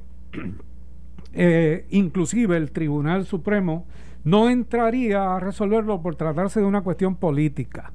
eh, 1.33 1.87
inclusive 1.91 2.57
el 2.57 2.71
Tribunal 2.71 3.27
Supremo 3.27 3.87
no 4.25 4.51
entraría 4.51 5.35
a 5.35 5.41
resolverlo 5.41 6.03
por 6.03 6.17
tratarse 6.17 6.61
de 6.61 6.67
una 6.67 6.83
cuestión 6.83 7.17
política. 7.17 7.93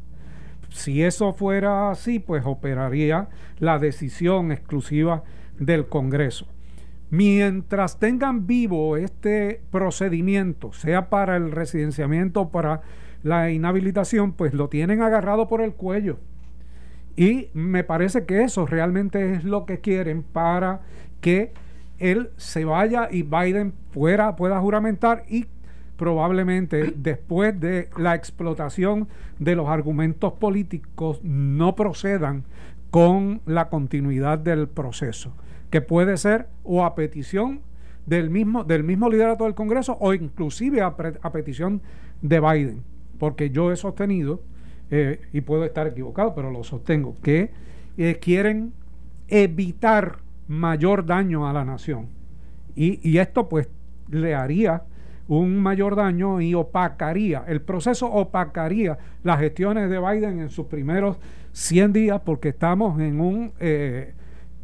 Si 0.69 1.03
eso 1.03 1.33
fuera 1.33 1.91
así, 1.91 2.19
pues 2.19 2.43
operaría 2.45 3.29
la 3.59 3.79
decisión 3.79 4.51
exclusiva 4.51 5.23
del 5.59 5.87
Congreso. 5.87 6.47
Mientras 7.11 7.99
tengan 7.99 8.47
vivo 8.47 8.97
este 8.97 9.61
procedimiento, 9.71 10.73
sea 10.73 11.09
para 11.09 11.37
el 11.37 11.51
residenciamiento 11.51 12.41
o 12.41 12.49
para 12.49 12.81
la 13.23 13.51
inhabilitación, 13.51 14.33
pues 14.33 14.53
lo 14.53 14.69
tienen 14.69 15.01
agarrado 15.01 15.47
por 15.47 15.61
el 15.61 15.73
cuello 15.73 16.17
y 17.15 17.49
me 17.53 17.83
parece 17.83 18.25
que 18.25 18.43
eso 18.43 18.65
realmente 18.65 19.33
es 19.33 19.43
lo 19.43 19.65
que 19.65 19.79
quieren 19.79 20.23
para 20.23 20.81
que 21.21 21.53
él 21.99 22.29
se 22.37 22.65
vaya 22.65 23.07
y 23.11 23.23
Biden 23.23 23.73
fuera, 23.91 24.35
pueda 24.35 24.59
juramentar 24.59 25.23
y 25.29 25.45
probablemente 25.97 26.93
después 26.95 27.59
de 27.59 27.89
la 27.97 28.15
explotación 28.15 29.07
de 29.39 29.55
los 29.55 29.67
argumentos 29.69 30.33
políticos 30.33 31.19
no 31.23 31.75
procedan 31.75 32.43
con 32.91 33.41
la 33.45 33.69
continuidad 33.69 34.39
del 34.39 34.67
proceso, 34.67 35.33
que 35.69 35.81
puede 35.81 36.17
ser 36.17 36.47
o 36.63 36.85
a 36.85 36.95
petición 36.95 37.61
del 38.05 38.29
mismo, 38.29 38.63
del 38.63 38.83
mismo 38.83 39.09
liderato 39.09 39.45
del 39.45 39.55
Congreso 39.55 39.97
o 39.99 40.13
inclusive 40.13 40.81
a, 40.81 40.87
a 40.87 41.31
petición 41.31 41.81
de 42.21 42.39
Biden, 42.39 42.83
porque 43.19 43.49
yo 43.49 43.71
he 43.71 43.75
sostenido 43.75 44.41
eh, 44.91 45.21
y 45.33 45.41
puedo 45.41 45.65
estar 45.65 45.87
equivocado, 45.87 46.35
pero 46.35 46.51
lo 46.51 46.63
sostengo, 46.63 47.15
que 47.23 47.51
eh, 47.97 48.19
quieren 48.21 48.73
evitar 49.27 50.19
mayor 50.47 51.05
daño 51.05 51.47
a 51.47 51.53
la 51.53 51.65
nación. 51.65 52.09
Y, 52.75 52.99
y, 53.07 53.19
esto 53.19 53.47
pues 53.47 53.69
le 54.09 54.35
haría 54.35 54.83
un 55.27 55.57
mayor 55.57 55.95
daño 55.95 56.41
y 56.41 56.53
opacaría, 56.53 57.43
el 57.47 57.61
proceso 57.61 58.07
opacaría 58.07 58.97
las 59.23 59.39
gestiones 59.39 59.89
de 59.89 59.99
Biden 59.99 60.39
en 60.39 60.49
sus 60.49 60.67
primeros 60.67 61.17
100 61.53 61.93
días 61.93 62.21
porque 62.23 62.49
estamos 62.49 62.99
en 62.99 63.19
un 63.21 63.53
eh, 63.59 64.13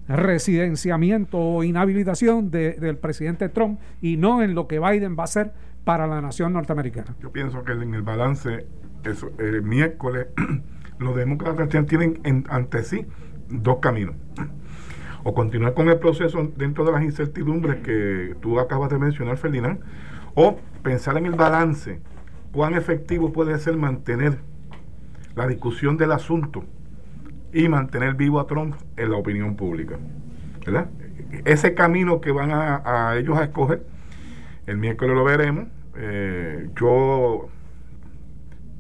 residenciamiento 0.08 1.40
o 1.40 1.64
inhabilitación 1.64 2.52
del 2.52 2.98
presidente 2.98 3.50
Trump 3.50 3.80
y 4.02 4.18
no 4.18 4.44
en 4.44 4.54
lo 4.54 4.68
que 4.68 4.80
Biden 4.80 5.16
va 5.18 5.22
a 5.22 5.26
hacer 5.26 5.54
para 5.84 6.06
la 6.06 6.22
nación 6.22 6.54
norteamericana. 6.54 7.16
Yo 7.22 7.32
pienso 7.32 7.64
que 7.64 7.72
en 7.72 7.94
el 7.94 8.02
balance 8.02 8.68
el 9.40 9.64
miércoles, 9.64 10.28
los 11.00 11.16
demócratas 11.16 11.70
tienen 11.88 12.46
ante 12.50 12.84
sí 12.84 13.06
dos 13.50 13.78
caminos. 13.78 14.16
O 15.24 15.34
continuar 15.34 15.74
con 15.74 15.90
el 15.90 16.00
proceso 16.00 16.51
dentro 16.56 16.84
de 16.86 16.92
las 16.92 17.04
incertidumbres 17.04 17.78
que 17.84 18.36
tú 18.42 18.60
acabas 18.60 18.90
de 18.90 18.98
mencionar, 18.98 19.38
Ferdinand, 19.38 19.80
o 20.34 20.58
pensar 20.84 21.18
en 21.18 21.25
el 21.25 21.34
balance, 21.34 22.00
cuán 22.51 22.74
efectivo 22.74 23.32
puede 23.32 23.58
ser 23.60 23.78
mantener 23.78 24.40
la 25.36 25.48
discusión 25.48 25.98
del 25.98 26.12
asunto 26.12 26.63
y 27.54 27.68
mantener 27.68 28.16
vivo 28.16 28.40
a 28.40 28.48
Trump 28.48 28.75
en 28.98 29.12
la 29.12 29.18
opinión 29.18 29.56
pública. 29.56 29.98
¿verdad? 30.66 30.90
Ese 31.46 31.74
camino 31.74 32.22
que 32.22 32.32
van 32.32 32.51
a, 32.51 33.16
ellos 33.18 33.38
a 33.38 33.44
escoger, 33.44 33.84
el 34.68 34.78
miércoles 34.78 35.16
lo 35.16 35.24
veremos. 35.24 35.68
Eh, 35.96 36.70
yo 36.80 37.50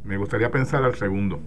me 0.03 0.17
gustaría 0.17 0.49
pensar 0.51 0.83
al 0.83 0.95
segundo. 0.95 1.39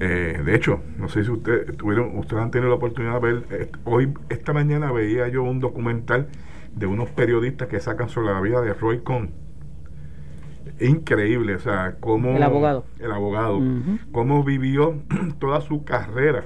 Eh, 0.00 0.40
de 0.44 0.54
hecho, 0.54 0.80
no 0.96 1.08
sé 1.08 1.24
si 1.24 1.30
usted, 1.30 1.74
tuvieron, 1.76 2.16
ustedes 2.18 2.42
han 2.42 2.50
tenido 2.50 2.70
la 2.70 2.76
oportunidad 2.76 3.20
de 3.20 3.20
ver, 3.20 3.44
eh, 3.50 3.70
hoy, 3.84 4.14
esta 4.28 4.52
mañana 4.52 4.92
veía 4.92 5.26
yo 5.28 5.42
un 5.42 5.58
documental 5.58 6.28
de 6.74 6.86
unos 6.86 7.10
periodistas 7.10 7.68
que 7.68 7.80
sacan 7.80 8.08
sobre 8.08 8.32
la 8.32 8.40
vida 8.40 8.60
de 8.60 8.74
Roy 8.74 9.00
Cohn. 9.00 9.30
Increíble, 10.80 11.56
o 11.56 11.58
sea, 11.58 11.96
cómo... 11.98 12.36
El 12.36 12.42
abogado. 12.44 12.84
El 13.00 13.10
abogado. 13.10 13.60
Cómo 14.12 14.44
vivió 14.44 15.02
toda 15.40 15.60
su 15.62 15.82
carrera 15.84 16.44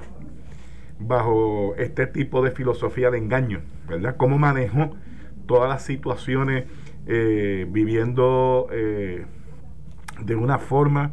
bajo 0.99 1.75
este 1.77 2.07
tipo 2.07 2.41
de 2.41 2.49
filosofía 2.49 3.11
de 3.11 3.19
engaño, 3.19 3.61
¿verdad? 3.87 4.15
Cómo 4.17 4.39
manejó 4.39 4.95
todas 5.45 5.69
las 5.69 5.83
situaciones 5.83 6.65
eh, 7.05 7.67
viviendo 7.69 8.67
de 8.71 10.35
una 10.35 10.57
forma 10.57 11.11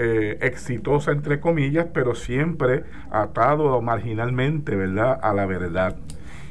eh, 0.00 0.38
exitosa, 0.42 1.10
entre 1.10 1.40
comillas, 1.40 1.88
pero 1.92 2.14
siempre 2.14 2.84
atado 3.10 3.82
marginalmente, 3.82 4.76
¿verdad?, 4.76 5.18
a 5.20 5.34
la 5.34 5.44
verdad. 5.44 5.96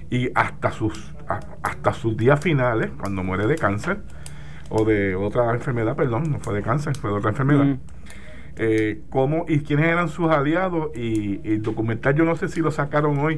Y 0.09 0.29
hasta 0.35 0.71
sus, 0.71 1.13
hasta 1.63 1.93
sus 1.93 2.17
días 2.17 2.41
finales, 2.41 2.91
cuando 2.99 3.23
muere 3.23 3.47
de 3.47 3.55
cáncer, 3.55 3.99
o 4.69 4.83
de 4.83 5.15
otra 5.15 5.53
enfermedad, 5.53 5.95
perdón, 5.95 6.29
no 6.29 6.39
fue 6.39 6.55
de 6.55 6.61
cáncer, 6.61 6.97
fue 6.97 7.09
de 7.09 7.15
otra 7.15 7.29
enfermedad. 7.29 7.63
Mm. 7.63 7.79
Eh, 8.57 9.01
cómo 9.09 9.45
y 9.47 9.59
quiénes 9.59 9.85
eran 9.85 10.09
sus 10.09 10.29
aliados 10.29 10.89
y, 10.93 11.39
el 11.49 11.61
documental 11.61 12.15
yo 12.15 12.25
no 12.25 12.35
sé 12.35 12.49
si 12.49 12.59
lo 12.59 12.71
sacaron 12.71 13.17
hoy 13.19 13.37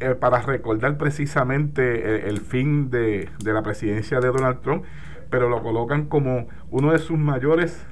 eh, 0.00 0.14
para 0.14 0.40
recordar 0.40 0.96
precisamente 0.96 2.28
el, 2.28 2.40
fin 2.40 2.88
de, 2.88 3.28
de, 3.42 3.52
la 3.52 3.62
presidencia 3.62 4.20
de 4.20 4.28
Donald 4.28 4.60
Trump 4.60 4.84
pero 5.28 5.48
lo 5.48 5.60
colocan 5.60 6.06
como 6.06 6.46
uno 6.70 6.92
de 6.92 7.00
sus 7.00 7.18
mayores 7.18 7.84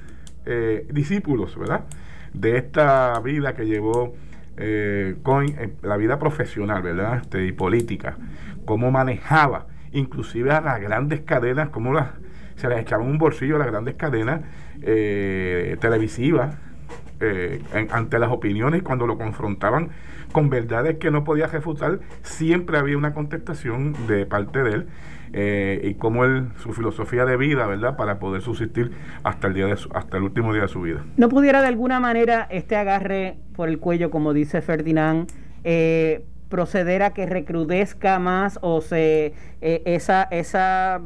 eh, 0.45 0.87
discípulos, 0.91 1.57
¿verdad? 1.57 1.85
De 2.33 2.57
esta 2.57 3.19
vida 3.19 3.53
que 3.53 3.65
llevó 3.65 4.13
eh, 4.57 5.15
con 5.23 5.45
eh, 5.45 5.73
la 5.81 5.97
vida 5.97 6.19
profesional, 6.19 6.81
¿verdad? 6.81 7.21
Este, 7.21 7.45
y 7.45 7.51
política, 7.51 8.17
cómo 8.65 8.91
manejaba, 8.91 9.67
inclusive 9.91 10.51
a 10.51 10.61
las 10.61 10.81
grandes 10.81 11.21
cadenas, 11.21 11.69
cómo 11.69 11.93
las, 11.93 12.09
se 12.55 12.67
les 12.67 12.79
echaba 12.79 13.03
un 13.03 13.17
bolsillo 13.17 13.55
a 13.55 13.59
las 13.59 13.67
grandes 13.67 13.95
cadenas 13.95 14.41
televisivas 15.79 16.57
ante 17.91 18.19
las 18.19 18.31
opiniones 18.31 18.83
cuando 18.83 19.07
lo 19.07 19.17
confrontaban 19.17 19.91
con 20.33 20.49
verdades 20.49 20.97
que 20.97 21.09
no 21.09 21.23
podía 21.23 21.47
refutar, 21.47 21.99
siempre 22.21 22.77
había 22.77 22.97
una 22.97 23.13
contestación 23.13 23.95
de 24.07 24.25
parte 24.25 24.61
de 24.61 24.71
él 24.71 24.87
eh, 25.33 25.81
y 25.83 25.95
cómo 25.95 26.25
él, 26.25 26.49
su 26.61 26.73
filosofía 26.73 27.25
de 27.25 27.37
vida, 27.37 27.65
¿verdad? 27.65 27.97
Para 27.97 28.19
poder 28.19 28.41
subsistir 28.41 28.91
hasta 29.23 29.47
el, 29.47 29.53
día 29.55 29.65
de 29.65 29.77
hasta 29.93 30.17
el 30.17 30.23
último 30.23 30.53
día 30.53 30.63
de 30.63 30.67
su 30.67 30.81
vida. 30.81 31.03
¿No 31.17 31.27
pudiera 31.27 31.61
de 31.61 31.67
alguna 31.67 31.99
manera 31.99 32.47
este 32.51 32.75
agarre 32.75 33.37
por 33.55 33.67
el 33.67 33.79
cuello, 33.79 34.11
como 34.11 34.33
dice 34.33 34.61
Ferdinand, 34.61 35.29
eh, 35.63 36.23
proceder 36.49 37.01
a 37.01 37.13
que 37.13 37.25
recrudezca 37.25 38.19
más 38.19 38.59
o 38.61 38.81
se 38.81 39.33
eh, 39.61 39.81
esa 39.85 40.23
esa 40.29 41.01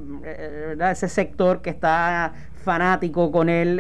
ese 0.92 1.08
sector 1.08 1.62
que 1.62 1.70
está 1.70 2.34
fanático 2.66 3.32
con 3.32 3.48
él 3.48 3.80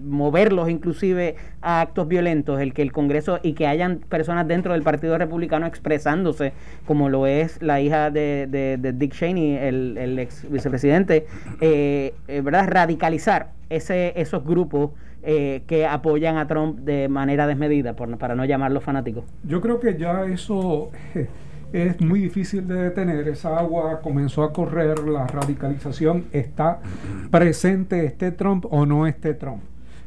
moverlos 0.00 0.68
inclusive 0.68 1.36
a 1.60 1.80
actos 1.80 2.08
violentos, 2.08 2.60
el 2.60 2.72
que 2.72 2.82
el 2.82 2.92
Congreso 2.92 3.38
y 3.42 3.52
que 3.52 3.66
hayan 3.66 3.98
personas 3.98 4.46
dentro 4.46 4.72
del 4.72 4.82
Partido 4.82 5.18
Republicano 5.18 5.66
expresándose, 5.66 6.52
como 6.86 7.08
lo 7.08 7.26
es 7.26 7.62
la 7.62 7.80
hija 7.80 8.10
de, 8.10 8.78
Dick 8.96 9.12
Cheney, 9.12 9.56
el, 9.56 10.18
ex 10.18 10.50
vicepresidente, 10.50 11.26
eh, 11.60 12.14
eh, 12.28 12.40
¿verdad? 12.40 12.68
radicalizar 12.68 13.50
ese, 13.70 14.12
esos 14.16 14.44
grupos 14.44 14.90
eh, 15.26 15.62
que 15.66 15.86
apoyan 15.86 16.36
a 16.36 16.46
Trump 16.46 16.80
de 16.80 17.08
manera 17.08 17.46
desmedida, 17.46 17.94
por, 17.94 18.14
para 18.18 18.34
no 18.34 18.44
llamarlos 18.44 18.84
fanáticos. 18.84 19.24
Yo 19.42 19.60
creo 19.62 19.80
que 19.80 19.96
ya 19.96 20.24
eso 20.26 20.90
es 21.72 22.00
muy 22.00 22.20
difícil 22.20 22.68
de 22.68 22.74
detener. 22.74 23.26
Esa 23.28 23.58
agua 23.58 24.00
comenzó 24.02 24.42
a 24.42 24.52
correr, 24.52 24.98
la 25.00 25.26
radicalización 25.26 26.26
está 26.32 26.80
presente, 27.30 28.04
esté 28.04 28.32
Trump 28.32 28.66
o 28.68 28.84
no 28.84 29.06
esté 29.06 29.32
Trump. 29.32 29.62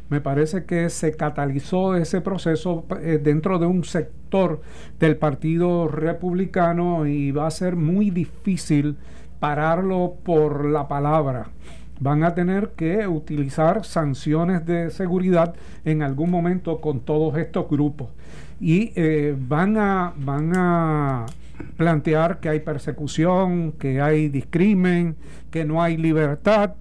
Me 0.09 0.21
parece 0.21 0.65
que 0.65 0.89
se 0.89 1.15
catalizó 1.15 1.95
ese 1.95 2.21
proceso 2.21 2.85
eh, 3.01 3.19
dentro 3.21 3.59
de 3.59 3.65
un 3.65 3.83
sector 3.83 4.61
del 4.99 5.17
Partido 5.17 5.87
Republicano 5.87 7.05
y 7.05 7.31
va 7.31 7.47
a 7.47 7.51
ser 7.51 7.75
muy 7.75 8.09
difícil 8.09 8.97
pararlo 9.39 10.15
por 10.23 10.65
la 10.65 10.87
palabra. 10.87 11.49
Van 11.99 12.23
a 12.23 12.35
tener 12.35 12.71
que 12.75 13.07
utilizar 13.07 13.83
sanciones 13.83 14.65
de 14.65 14.91
seguridad 14.91 15.55
en 15.83 16.03
algún 16.03 16.29
momento 16.29 16.79
con 16.79 16.99
todos 17.01 17.37
estos 17.37 17.67
grupos 17.69 18.09
y 18.59 18.91
eh, 18.95 19.35
van 19.37 19.77
a 19.77 20.13
van 20.15 20.55
a 20.55 21.25
plantear 21.75 22.39
que 22.39 22.49
hay 22.49 22.59
persecución, 22.59 23.71
que 23.73 23.99
hay 24.01 24.29
discrimen, 24.29 25.15
que 25.49 25.65
no 25.65 25.81
hay 25.81 25.97
libertad, 25.97 26.75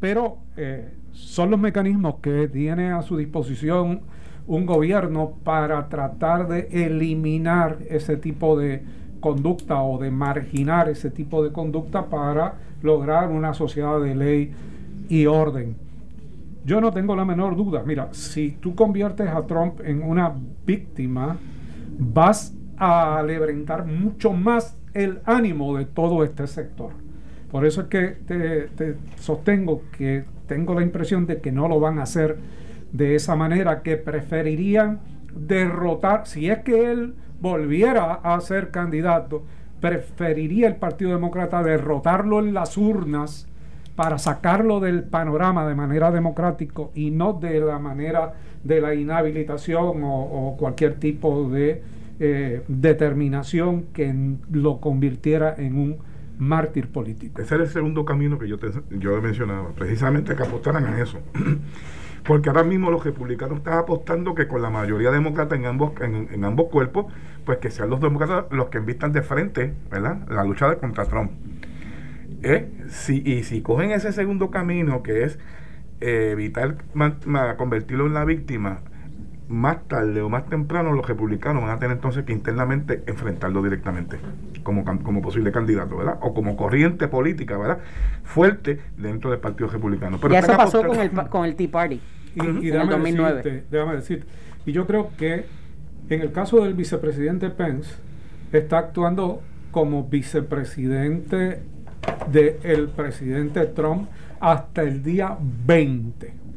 pero 0.00 0.38
eh, 0.56 0.97
son 1.18 1.50
los 1.50 1.60
mecanismos 1.60 2.16
que 2.22 2.48
tiene 2.48 2.92
a 2.92 3.02
su 3.02 3.16
disposición 3.16 4.00
un 4.46 4.64
gobierno 4.64 5.32
para 5.44 5.88
tratar 5.88 6.48
de 6.48 6.68
eliminar 6.70 7.78
ese 7.90 8.16
tipo 8.16 8.58
de 8.58 8.82
conducta 9.20 9.82
o 9.82 9.98
de 9.98 10.10
marginar 10.10 10.88
ese 10.88 11.10
tipo 11.10 11.44
de 11.44 11.52
conducta 11.52 12.06
para 12.06 12.54
lograr 12.82 13.28
una 13.28 13.52
sociedad 13.52 14.00
de 14.00 14.14
ley 14.14 14.52
y 15.08 15.26
orden. 15.26 15.76
Yo 16.64 16.80
no 16.80 16.92
tengo 16.92 17.16
la 17.16 17.24
menor 17.24 17.56
duda. 17.56 17.82
Mira, 17.84 18.08
si 18.12 18.52
tú 18.52 18.74
conviertes 18.74 19.28
a 19.28 19.46
Trump 19.46 19.80
en 19.84 20.02
una 20.02 20.34
víctima, 20.66 21.36
vas 21.98 22.54
a 22.76 23.18
alebrentar 23.18 23.86
mucho 23.86 24.32
más 24.32 24.76
el 24.94 25.20
ánimo 25.24 25.76
de 25.76 25.84
todo 25.84 26.24
este 26.24 26.46
sector. 26.46 26.92
Por 27.50 27.64
eso 27.64 27.82
es 27.82 27.86
que 27.88 28.08
te, 28.26 28.96
sostengo 29.16 29.82
que 29.96 30.24
tengo 30.48 30.74
la 30.74 30.82
impresión 30.82 31.26
de 31.26 31.40
que 31.40 31.52
no 31.52 31.68
lo 31.68 31.78
van 31.78 32.00
a 32.00 32.02
hacer 32.02 32.38
de 32.92 33.14
esa 33.14 33.36
manera, 33.36 33.82
que 33.82 33.96
preferirían 33.96 35.00
derrotar, 35.34 36.26
si 36.26 36.50
es 36.50 36.58
que 36.60 36.90
él 36.90 37.14
volviera 37.40 38.14
a 38.14 38.40
ser 38.40 38.70
candidato, 38.70 39.44
preferiría 39.80 40.66
el 40.66 40.76
Partido 40.76 41.12
Demócrata 41.12 41.62
derrotarlo 41.62 42.40
en 42.40 42.54
las 42.54 42.76
urnas 42.76 43.46
para 43.94 44.18
sacarlo 44.18 44.80
del 44.80 45.04
panorama 45.04 45.66
de 45.68 45.74
manera 45.74 46.10
democrática 46.10 46.82
y 46.94 47.10
no 47.10 47.34
de 47.34 47.60
la 47.60 47.78
manera 47.78 48.34
de 48.64 48.80
la 48.80 48.94
inhabilitación 48.94 50.02
o 50.02 50.56
cualquier 50.58 50.94
tipo 50.98 51.48
de 51.48 51.82
eh, 52.20 52.62
determinación 52.66 53.84
que 53.92 54.12
lo 54.50 54.80
convirtiera 54.80 55.54
en 55.56 55.78
un 55.78 55.96
mártir 56.38 56.88
político. 56.88 57.42
Ese 57.42 57.56
era 57.56 57.64
el 57.64 57.70
segundo 57.70 58.04
camino 58.04 58.38
que 58.38 58.48
yo, 58.48 58.58
te, 58.58 58.70
yo 58.90 59.20
mencionaba, 59.20 59.70
precisamente 59.70 60.34
que 60.34 60.42
apostaran 60.42 60.84
a 60.86 61.00
eso. 61.00 61.18
Porque 62.24 62.50
ahora 62.50 62.64
mismo 62.64 62.90
los 62.90 63.04
republicanos 63.04 63.58
están 63.58 63.78
apostando 63.78 64.34
que 64.34 64.48
con 64.48 64.60
la 64.60 64.70
mayoría 64.70 65.10
demócrata 65.10 65.56
en 65.56 65.66
ambos, 65.66 65.92
en, 66.00 66.44
ambos 66.44 66.68
cuerpos, 66.68 67.06
pues 67.46 67.58
que 67.58 67.70
sean 67.70 67.88
los 67.88 68.00
demócratas 68.00 68.44
los 68.50 68.68
que 68.68 68.78
invistan 68.78 69.12
de 69.12 69.22
frente, 69.22 69.74
¿verdad? 69.90 70.28
La 70.28 70.44
lucha 70.44 70.76
contra 70.76 71.06
Trump. 71.06 71.30
¿Eh? 72.42 72.70
Si, 72.88 73.22
y 73.24 73.44
si 73.44 73.62
cogen 73.62 73.92
ese 73.92 74.12
segundo 74.12 74.50
camino, 74.50 75.02
que 75.02 75.24
es 75.24 75.38
eh, 76.00 76.30
evitar 76.32 76.76
convertirlo 77.56 78.06
en 78.06 78.14
la 78.14 78.24
víctima, 78.24 78.80
más 79.48 79.88
tarde 79.88 80.20
o 80.20 80.28
más 80.28 80.46
temprano 80.46 80.92
los 80.92 81.06
republicanos 81.06 81.62
van 81.62 81.72
a 81.72 81.78
tener 81.78 81.96
entonces 81.96 82.24
que 82.24 82.32
internamente 82.32 83.02
enfrentarlo 83.06 83.62
directamente 83.62 84.18
como, 84.62 84.84
como 84.84 85.22
posible 85.22 85.50
candidato, 85.52 85.96
¿verdad? 85.96 86.18
O 86.20 86.34
como 86.34 86.56
corriente 86.56 87.08
política, 87.08 87.56
¿verdad? 87.56 87.78
Fuerte 88.24 88.80
dentro 88.96 89.30
del 89.30 89.40
Partido 89.40 89.68
Republicano. 89.70 90.18
Pero 90.20 90.34
y 90.34 90.36
eso 90.36 90.56
pasó 90.56 90.86
con 90.86 91.00
el, 91.00 91.10
con 91.10 91.44
el 91.44 91.56
Tea 91.56 91.70
Party 91.70 92.00
y, 92.34 92.66
y 92.66 92.70
en 92.70 92.88
2009. 92.88 93.64
déjame 93.70 93.96
decirte, 93.96 94.26
y 94.66 94.72
yo 94.72 94.86
creo 94.86 95.10
que 95.16 95.46
en 96.10 96.22
el 96.22 96.32
caso 96.32 96.62
del 96.64 96.74
vicepresidente 96.74 97.50
Pence, 97.50 97.94
está 98.52 98.78
actuando 98.78 99.42
como 99.70 100.04
vicepresidente 100.04 101.60
del 102.30 102.88
presidente 102.88 103.66
Trump 103.66 104.08
hasta 104.40 104.82
el 104.82 105.02
día 105.02 105.36
20 105.66 106.47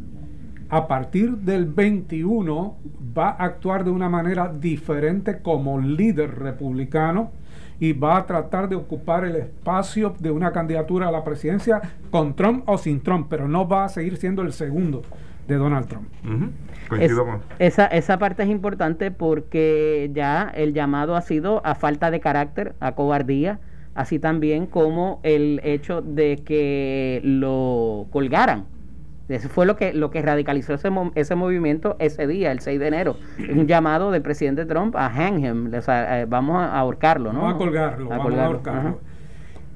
a 0.72 0.88
partir 0.88 1.32
del 1.32 1.66
21 1.66 2.78
va 3.16 3.32
a 3.32 3.44
actuar 3.44 3.84
de 3.84 3.92
una 3.92 4.08
manera 4.08 4.48
diferente 4.48 5.42
como 5.42 5.78
líder 5.80 6.40
republicano 6.40 7.32
y 7.78 7.92
va 7.92 8.16
a 8.16 8.26
tratar 8.26 8.70
de 8.70 8.78
ocupar 8.78 9.26
el 9.26 9.36
espacio 9.36 10.16
de 10.20 10.32
una 10.32 10.54
candidatura 10.54 11.10
a 11.10 11.12
la 11.12 11.26
presidencia 11.26 11.82
con 12.10 12.36
Trump 12.38 12.64
o 12.70 12.78
sin 12.78 13.02
Trump, 13.02 13.28
pero 13.30 13.50
no 13.50 13.68
va 13.68 13.84
a 13.84 13.90
seguir 13.90 14.16
siendo 14.16 14.44
el 14.44 14.54
segundo 14.54 15.02
de 15.46 15.56
Donald 15.56 15.88
Trump. 15.88 16.08
esa, 17.60 17.88
esa 17.88 18.18
parte 18.18 18.44
es 18.44 18.50
importante 18.50 19.12
porque 19.12 20.10
ya 20.14 20.50
el 20.56 20.74
llamado 20.74 21.18
ha 21.18 21.22
sido 21.22 21.62
a 21.66 21.76
falta 21.76 22.12
de 22.12 22.22
carácter, 22.22 22.76
a 22.80 22.94
cobardía, 22.94 23.60
así 23.94 24.20
también 24.20 24.68
como 24.68 25.20
el 25.24 25.60
hecho 25.66 26.02
de 26.02 26.38
que 26.46 27.20
lo 27.26 28.06
colgaran 28.10 28.68
eso 29.30 29.50
fue 29.50 29.66
lo 29.66 29.76
que, 29.76 29.94
lo 29.94 30.12
que 30.12 30.22
radicalizó 30.22 30.74
ese, 30.74 30.90
ese 31.16 31.36
movimiento 31.36 31.96
ese 32.00 32.28
día, 32.28 32.52
el 32.52 32.60
6 32.60 32.80
de 32.80 32.88
enero. 32.88 33.18
Un 33.40 33.68
llamado 33.68 34.12
del 34.12 34.22
presidente 34.22 34.66
Trump 34.66 34.96
a 34.96 35.10
hang 35.10 35.46
him, 35.46 35.74
o 35.74 35.82
sea, 35.82 36.22
eh, 36.22 36.26
vamos 36.26 36.58
a 36.58 36.78
ahorcarlo, 36.78 37.32
¿no? 37.32 37.42
Vamos 37.42 37.56
a 37.56 37.58
colgarlo, 37.58 38.10
vamos 38.10 38.34
a 38.34 38.46
ahorcarlo. 38.46 39.00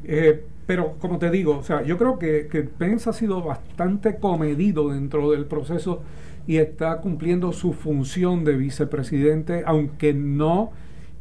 Eh, 0.03 0.43
pero 0.65 0.95
como 0.99 1.19
te 1.19 1.29
digo, 1.29 1.57
o 1.57 1.63
sea, 1.63 1.83
yo 1.83 1.97
creo 1.97 2.17
que, 2.19 2.47
que 2.47 2.63
Pence 2.63 3.09
ha 3.09 3.13
sido 3.13 3.41
bastante 3.41 4.17
comedido 4.17 4.89
dentro 4.89 5.31
del 5.31 5.45
proceso 5.45 6.01
y 6.47 6.57
está 6.57 6.97
cumpliendo 6.97 7.53
su 7.53 7.73
función 7.73 8.43
de 8.43 8.55
vicepresidente, 8.55 9.63
aunque 9.65 10.13
no 10.13 10.71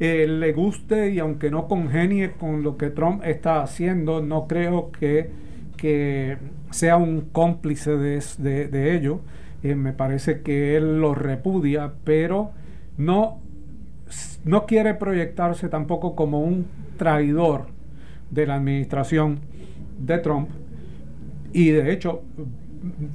eh, 0.00 0.26
le 0.26 0.52
guste 0.52 1.10
y 1.10 1.18
aunque 1.18 1.50
no 1.50 1.68
congenie 1.68 2.32
con 2.32 2.62
lo 2.62 2.76
que 2.76 2.90
Trump 2.90 3.22
está 3.24 3.62
haciendo, 3.62 4.20
no 4.20 4.46
creo 4.46 4.90
que, 4.90 5.30
que 5.84 6.38
sea 6.70 6.96
un 6.96 7.28
cómplice 7.30 7.90
de, 7.98 8.68
de, 8.68 8.96
ello. 8.96 9.20
Eh, 9.62 9.74
me 9.74 9.92
parece 9.92 10.40
que 10.40 10.78
él 10.78 10.98
lo 10.98 11.14
repudia, 11.14 11.92
pero 12.04 12.52
no, 12.96 13.42
no 14.46 14.64
quiere 14.64 14.94
proyectarse 14.94 15.68
tampoco 15.68 16.16
como 16.16 16.40
un 16.40 16.64
traidor 16.96 17.66
de 18.30 18.46
la 18.46 18.54
administración 18.54 19.40
de 19.98 20.16
Trump. 20.20 20.48
Y 21.52 21.72
de 21.72 21.92
hecho, 21.92 22.22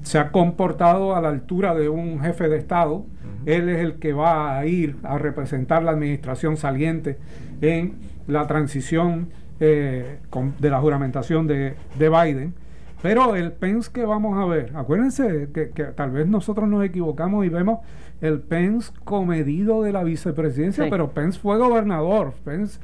se 0.03 0.19
ha 0.19 0.31
comportado 0.31 1.15
a 1.15 1.21
la 1.21 1.29
altura 1.29 1.73
de 1.73 1.89
un 1.89 2.19
jefe 2.19 2.49
de 2.49 2.57
Estado. 2.57 3.03
Él 3.47 3.67
es 3.67 3.79
el 3.79 3.93
que 3.95 4.13
va 4.13 4.59
a 4.59 4.67
ir 4.67 4.97
a 5.01 5.17
representar 5.17 5.81
la 5.81 5.89
administración 5.89 6.55
saliente 6.55 7.17
en 7.61 7.95
la 8.27 8.45
transición 8.45 9.29
eh, 9.59 10.19
de 10.59 10.69
la 10.69 10.79
juramentación 10.79 11.47
de, 11.47 11.75
de 11.97 12.09
Biden. 12.09 12.53
Pero 13.01 13.35
el 13.35 13.53
Pence 13.53 13.89
que 13.93 14.05
vamos 14.05 14.37
a 14.37 14.45
ver, 14.45 14.71
acuérdense 14.75 15.49
que, 15.53 15.65
tal 15.95 16.11
vez 16.11 16.27
nosotros 16.27 16.67
nos 16.67 16.83
equivocamos 16.83 17.45
y 17.45 17.49
vemos 17.49 17.79
el 18.19 18.41
Pence 18.41 18.91
comedido 19.05 19.83
de 19.83 19.93
la 19.93 20.03
vicepresidencia, 20.03 20.87
pero 20.89 21.11
Pence 21.11 21.39
fue 21.39 21.57
gobernador, 21.57 22.33
Pence 22.43 22.79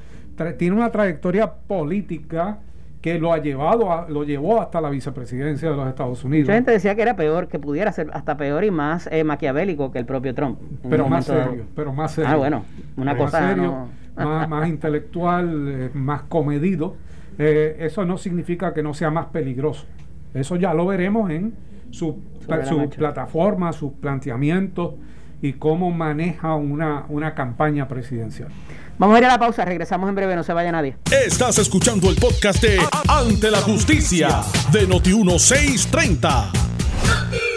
tiene 0.57 0.75
una 0.75 0.89
trayectoria 0.89 1.51
política 1.51 2.59
que 3.01 3.19
lo 3.19 3.31
ha 3.31 3.37
llevado 3.37 4.07
lo 4.09 4.23
llevó 4.23 4.59
hasta 4.59 4.81
la 4.81 4.89
vicepresidencia 4.89 5.69
de 5.69 5.75
los 5.75 5.87
Estados 5.87 6.23
Unidos. 6.23 6.47
Mucha 6.47 6.55
gente 6.55 6.71
decía 6.71 6.95
que 6.95 7.03
era 7.03 7.15
peor, 7.15 7.47
que 7.47 7.59
pudiera 7.59 7.91
ser 7.91 8.09
hasta 8.13 8.35
peor 8.35 8.63
y 8.63 8.71
más 8.71 9.07
eh, 9.11 9.23
maquiavélico 9.23 9.91
que 9.91 9.99
el 9.99 10.05
propio 10.05 10.33
Trump. 10.33 10.59
Pero 10.89 11.07
más 11.07 11.25
serio, 11.25 11.65
pero 11.75 11.93
más 11.93 12.13
serio. 12.13 12.31
Ah, 12.31 12.35
bueno, 12.35 12.65
una 12.97 13.15
cosa 13.15 13.55
más 14.15 14.69
intelectual, 14.69 15.67
eh, 15.67 15.89
más 15.93 16.23
comedido. 16.23 16.95
Eh, 17.37 17.77
eso 17.79 18.05
no 18.05 18.17
significa 18.17 18.73
que 18.73 18.81
no 18.81 18.93
sea 18.93 19.11
más 19.11 19.27
peligroso. 19.27 19.85
Eso 20.33 20.55
ya 20.55 20.73
lo 20.73 20.85
veremos 20.85 21.29
en 21.31 21.53
su, 21.91 22.21
plataforma, 22.97 23.73
sus 23.73 23.93
planteamientos 23.93 24.95
y 25.41 25.53
cómo 25.53 25.91
maneja 25.91 26.55
una, 26.55 27.05
una 27.09 27.33
campaña 27.33 27.87
presidencial. 27.87 28.49
Vamos 28.97 29.15
a 29.15 29.19
ir 29.19 29.25
a 29.25 29.29
la 29.29 29.39
pausa, 29.39 29.65
regresamos 29.65 30.07
en 30.09 30.15
breve, 30.15 30.35
no 30.35 30.43
se 30.43 30.53
vaya 30.53 30.71
nadie. 30.71 30.95
Estás 31.25 31.57
escuchando 31.57 32.09
el 32.09 32.15
podcast 32.15 32.61
de 32.61 32.79
Ante 33.09 33.51
la 33.51 33.59
Justicia 33.59 34.41
de 34.71 34.87
Noti1630. 34.87 37.54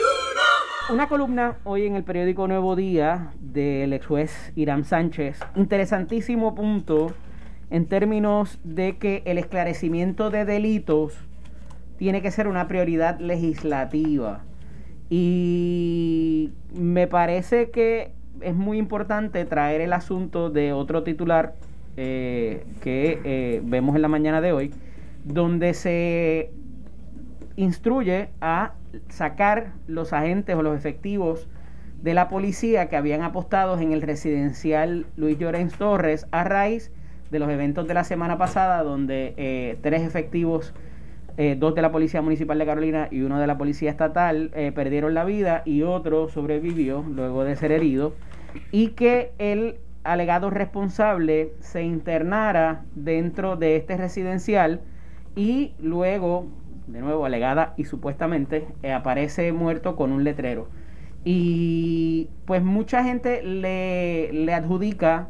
Una 0.91 1.07
columna 1.07 1.59
hoy 1.65 1.85
en 1.85 1.97
el 1.97 2.03
periódico 2.03 2.49
Nuevo 2.49 2.75
Día 2.75 3.33
del 3.41 3.93
ex 3.93 4.07
juez 4.07 4.53
Irán 4.57 4.85
Sánchez. 4.87 5.39
Interesantísimo 5.55 6.55
punto 6.55 7.13
en 7.69 7.85
términos 7.85 8.59
de 8.65 8.97
que 8.97 9.23
el 9.27 9.37
esclarecimiento 9.37 10.31
de 10.31 10.47
delitos 10.47 11.13
tiene 11.99 12.23
que 12.23 12.31
ser 12.31 12.49
una 12.49 12.69
prioridad 12.69 13.21
legislativa. 13.21 14.45
Y 15.11 16.53
me 16.73 17.07
parece 17.07 17.69
que 17.71 18.13
es 18.41 18.55
muy 18.55 18.79
importante 18.79 19.45
traer 19.45 19.83
el 19.83 19.93
asunto 19.93 20.49
de 20.49 20.73
otro 20.73 21.03
titular 21.03 21.53
eh, 21.99 22.65
que 22.81 23.21
eh, 23.25 23.61
vemos 23.63 23.95
en 23.95 24.01
la 24.01 24.09
mañana 24.09 24.41
de 24.41 24.53
hoy, 24.55 24.73
donde 25.23 25.75
se 25.75 26.51
instruye 27.59 28.29
a 28.41 28.75
sacar 29.09 29.73
los 29.89 30.13
agentes 30.13 30.55
o 30.55 30.63
los 30.63 30.79
efectivos 30.79 31.49
de 32.01 32.15
la 32.15 32.29
policía 32.29 32.89
que 32.89 32.97
habían 32.97 33.23
apostado 33.23 33.77
en 33.81 33.91
el 33.91 34.01
residencial 34.01 35.07
Luis 35.17 35.39
Llorens 35.39 35.77
Torres 35.77 36.27
a 36.31 36.45
raíz 36.45 36.93
de 37.33 37.41
los 37.41 37.51
eventos 37.51 37.89
de 37.89 37.95
la 37.95 38.05
semana 38.05 38.39
pasada 38.39 38.85
donde 38.85 39.35
eh, 39.37 39.77
tres 39.83 40.03
efectivos, 40.03 40.73
eh, 41.37 41.57
dos 41.59 41.75
de 41.75 41.83
la 41.83 41.91
Policía 41.91 42.23
Municipal 42.23 42.61
de 42.61 42.65
Carolina 42.65 43.09
y 43.11 43.23
uno 43.23 43.41
de 43.41 43.49
la 43.49 43.59
Policía 43.59 43.91
Estatal 43.91 44.53
eh, 44.55 44.71
perdieron 44.73 45.13
la 45.15 45.25
vida 45.25 45.63
y 45.65 45.83
otro 45.83 46.29
sobrevivió 46.29 47.05
luego 47.11 47.43
de 47.43 47.57
ser 47.57 47.73
herido 47.73 48.15
y 48.71 48.91
que 48.91 49.33
el 49.39 49.79
alegado 50.05 50.51
responsable 50.51 51.55
se 51.59 51.83
internara 51.83 52.85
dentro 52.95 53.57
de 53.57 53.75
este 53.75 53.97
residencial 53.97 54.81
y 55.35 55.73
luego, 55.81 56.47
de 56.89 57.01
nuevo 57.01 57.25
alegada 57.25 57.75
y 57.77 57.85
supuestamente, 57.85 58.67
aparece 58.95 59.53
muerto 59.53 59.97
con 59.97 60.13
un 60.13 60.25
letrero. 60.25 60.69
Y 61.25 62.31
pues 62.47 62.63
mucha 62.63 63.05
gente 63.05 63.43
le, 63.43 64.33
le 64.33 64.55
adjudica 64.55 65.29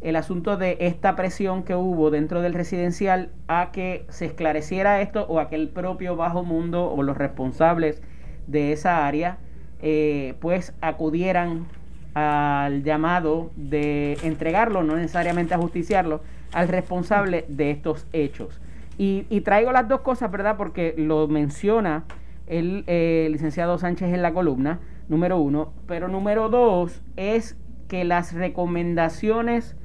el 0.00 0.16
asunto 0.16 0.56
de 0.56 0.76
esta 0.80 1.16
presión 1.16 1.62
que 1.62 1.74
hubo 1.74 2.10
dentro 2.10 2.42
del 2.42 2.52
residencial 2.52 3.30
a 3.48 3.70
que 3.72 4.04
se 4.10 4.26
esclareciera 4.26 5.00
esto 5.00 5.26
o 5.28 5.40
a 5.40 5.48
que 5.48 5.56
el 5.56 5.70
propio 5.70 6.14
bajo 6.14 6.44
mundo 6.44 6.92
o 6.92 7.02
los 7.02 7.16
responsables 7.16 8.02
de 8.46 8.72
esa 8.72 9.06
área 9.06 9.38
eh, 9.80 10.34
pues 10.40 10.74
acudieran 10.80 11.66
al 12.14 12.84
llamado 12.84 13.50
de 13.56 14.18
entregarlo, 14.22 14.82
no 14.82 14.96
necesariamente 14.96 15.54
a 15.54 15.58
justiciarlo, 15.58 16.20
al 16.52 16.68
responsable 16.68 17.44
de 17.48 17.70
estos 17.70 18.06
hechos. 18.12 18.60
Y, 18.96 19.40
traigo 19.40 19.72
las 19.72 19.88
dos 19.88 20.00
cosas, 20.00 20.30
¿verdad? 20.30 20.56
Porque 20.56 20.94
lo 20.96 21.26
menciona 21.26 22.04
el 22.46 22.84
eh, 22.86 23.28
licenciado 23.30 23.78
Sánchez 23.78 24.12
en 24.12 24.22
la 24.22 24.32
columna, 24.32 24.80
número 25.08 25.38
uno, 25.38 25.72
pero 25.86 26.08
número 26.08 26.48
dos 26.48 27.02
es 27.16 27.56
que 27.88 28.04
las 28.04 28.32
recomendaciones 28.34 29.76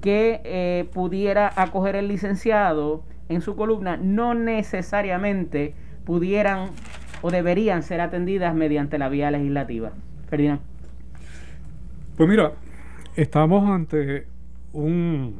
que 0.00 0.40
eh, 0.44 0.88
pudiera 0.92 1.52
acoger 1.56 1.96
el 1.96 2.08
licenciado 2.08 3.04
en 3.28 3.40
su 3.40 3.56
columna 3.56 3.96
no 3.96 4.34
necesariamente 4.34 5.74
pudieran 6.04 6.70
o 7.22 7.30
deberían 7.30 7.82
ser 7.82 8.00
atendidas 8.00 8.54
mediante 8.54 8.98
la 8.98 9.08
vía 9.08 9.30
legislativa. 9.30 9.92
Ferdinand. 10.28 10.60
Pues 12.16 12.28
mira, 12.28 12.52
estamos 13.16 13.68
ante 13.68 14.26
un 14.72 15.38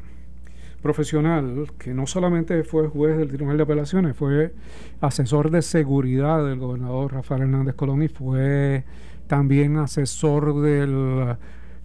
profesional 0.83 1.67
que 1.79 1.95
no 1.95 2.07
solamente 2.07 2.63
fue 2.65 2.89
juez 2.89 3.17
del 3.17 3.29
Tribunal 3.29 3.57
de 3.57 3.63
Apelaciones, 3.63 4.17
fue 4.17 4.55
asesor 5.01 5.51
de 5.51 5.63
seguridad 5.63 6.45
del 6.45 6.59
gobernador 6.59 7.13
Rafael 7.13 7.43
Hernández 7.43 7.75
Colón 7.75 8.03
y 8.03 8.09
fue 8.09 8.85
también 9.27 9.77
asesor 9.77 10.61
del 10.61 11.37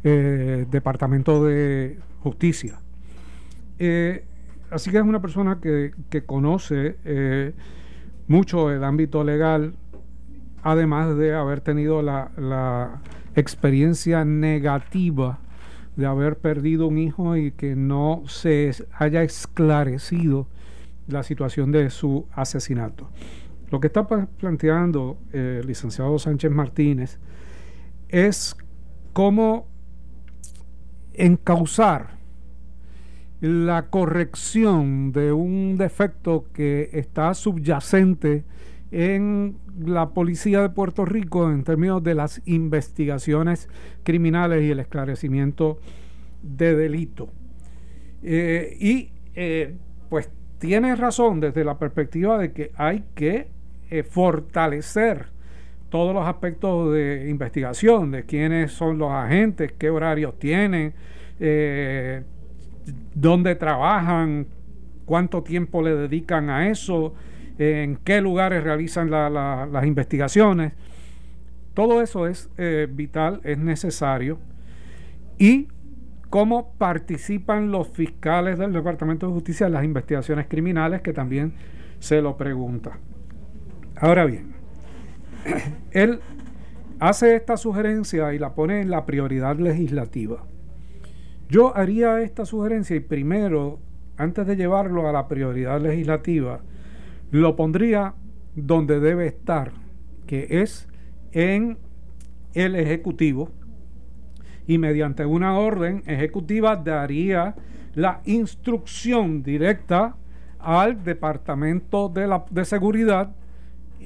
eh, 0.03 0.65
Departamento 0.69 1.43
de 1.43 1.97
justicia. 2.21 2.79
Eh, 3.79 4.23
así 4.69 4.91
que 4.91 4.97
es 4.97 5.03
una 5.03 5.21
persona 5.21 5.59
que, 5.59 5.91
conoce 6.25 6.97
eh, 7.03 7.53
mucho 8.27 8.71
el 8.71 8.83
ámbito 8.83 9.23
legal, 9.23 9.73
además 10.63 11.17
de 11.17 11.33
haber 11.33 11.61
tenido 11.61 12.01
la, 12.01 13.01
experiencia 13.33 14.25
negativa 14.25 15.39
de 16.01 16.07
haber 16.07 16.37
perdido 16.37 16.87
un 16.87 16.97
hijo 16.97 17.37
y 17.37 17.51
que 17.51 17.75
no 17.75 18.23
se 18.27 18.71
haya 18.97 19.23
esclarecido 19.23 20.47
la 21.07 21.23
situación 21.23 21.71
de 21.71 21.89
su 21.89 22.25
asesinato. 22.33 23.09
Lo 23.69 23.79
que 23.79 23.87
está 23.87 24.05
planteando 24.05 25.17
el 25.31 25.65
licenciado 25.65 26.19
Sánchez 26.19 26.51
Martínez 26.51 27.19
es 28.09 28.57
cómo 29.13 29.67
encauzar 31.13 32.17
la 33.39 33.89
corrección 33.89 35.11
de 35.11 35.31
un 35.31 35.77
defecto 35.77 36.47
que 36.53 36.89
está 36.93 37.33
subyacente 37.33 38.43
en 38.91 39.57
la 39.79 40.09
policía 40.09 40.61
de 40.61 40.69
Puerto 40.69 41.05
Rico 41.05 41.49
en 41.49 41.63
términos 41.63 42.03
de 42.03 42.15
las 42.15 42.41
investigaciones 42.45 43.69
criminales 44.03 44.63
y 44.63 44.71
el 44.71 44.79
esclarecimiento 44.79 45.79
de 46.41 46.75
delito. 46.75 47.29
Eh, 48.23 48.77
y 48.79 49.09
eh, 49.35 49.75
pues 50.09 50.29
tiene 50.59 50.95
razón 50.95 51.39
desde 51.39 51.63
la 51.63 51.79
perspectiva 51.79 52.37
de 52.37 52.51
que 52.51 52.71
hay 52.75 53.03
que 53.15 53.47
eh, 53.89 54.03
fortalecer 54.03 55.27
todos 55.89 56.13
los 56.13 56.25
aspectos 56.25 56.93
de 56.93 57.29
investigación, 57.29 58.11
de 58.11 58.25
quiénes 58.25 58.71
son 58.71 58.97
los 58.97 59.11
agentes, 59.11 59.73
qué 59.77 59.89
horarios 59.89 60.39
tienen, 60.39 60.93
eh, 61.39 62.23
dónde 63.13 63.55
trabajan, 63.55 64.47
cuánto 65.05 65.43
tiempo 65.43 65.81
le 65.81 65.95
dedican 65.95 66.49
a 66.49 66.69
eso, 66.69 67.13
en 67.57 67.97
qué 67.97 68.21
lugares 68.21 68.63
realizan 68.63 69.09
las 69.09 69.85
investigaciones. 69.85 70.73
Todo 71.73 72.01
eso 72.01 72.27
es 72.27 72.49
eh, 72.57 72.87
vital, 72.89 73.41
es 73.43 73.57
necesario. 73.57 74.39
Y 75.37 75.67
cómo 76.29 76.73
participan 76.77 77.71
los 77.71 77.89
fiscales 77.89 78.57
del 78.57 78.73
Departamento 78.73 79.27
de 79.27 79.33
Justicia 79.33 79.67
en 79.67 79.73
las 79.73 79.83
investigaciones 79.83 80.47
criminales, 80.47 81.01
que 81.01 81.13
también 81.13 81.53
se 81.99 82.21
lo 82.21 82.37
pregunta. 82.37 82.97
Ahora 83.95 84.25
bien, 84.25 84.53
él 85.91 86.19
hace 86.99 87.35
esta 87.35 87.57
sugerencia 87.57 88.33
y 88.33 88.39
la 88.39 88.55
pone 88.55 88.81
en 88.81 88.89
la 88.89 89.05
prioridad 89.05 89.57
legislativa. 89.57 90.43
Yo 91.49 91.75
haría 91.75 92.21
esta 92.21 92.45
sugerencia 92.45 92.95
y 92.95 93.01
primero, 93.01 93.79
antes 94.17 94.47
de 94.47 94.55
llevarlo 94.55 95.09
a 95.09 95.11
la 95.11 95.27
prioridad 95.27 95.81
legislativa, 95.81 96.61
lo 97.31 97.55
pondría 97.55 98.13
donde 98.55 98.99
debe 98.99 99.25
estar, 99.25 99.71
que 100.27 100.47
es 100.61 100.87
en 101.31 101.77
el 102.53 102.75
Ejecutivo, 102.75 103.49
y 104.67 104.77
mediante 104.77 105.25
una 105.25 105.57
orden 105.57 106.03
ejecutiva 106.05 106.75
daría 106.75 107.55
la 107.95 108.21
instrucción 108.25 109.43
directa 109.43 110.15
al 110.59 111.03
Departamento 111.03 112.09
de, 112.09 112.27
la, 112.27 112.45
de 112.49 112.65
Seguridad 112.65 113.31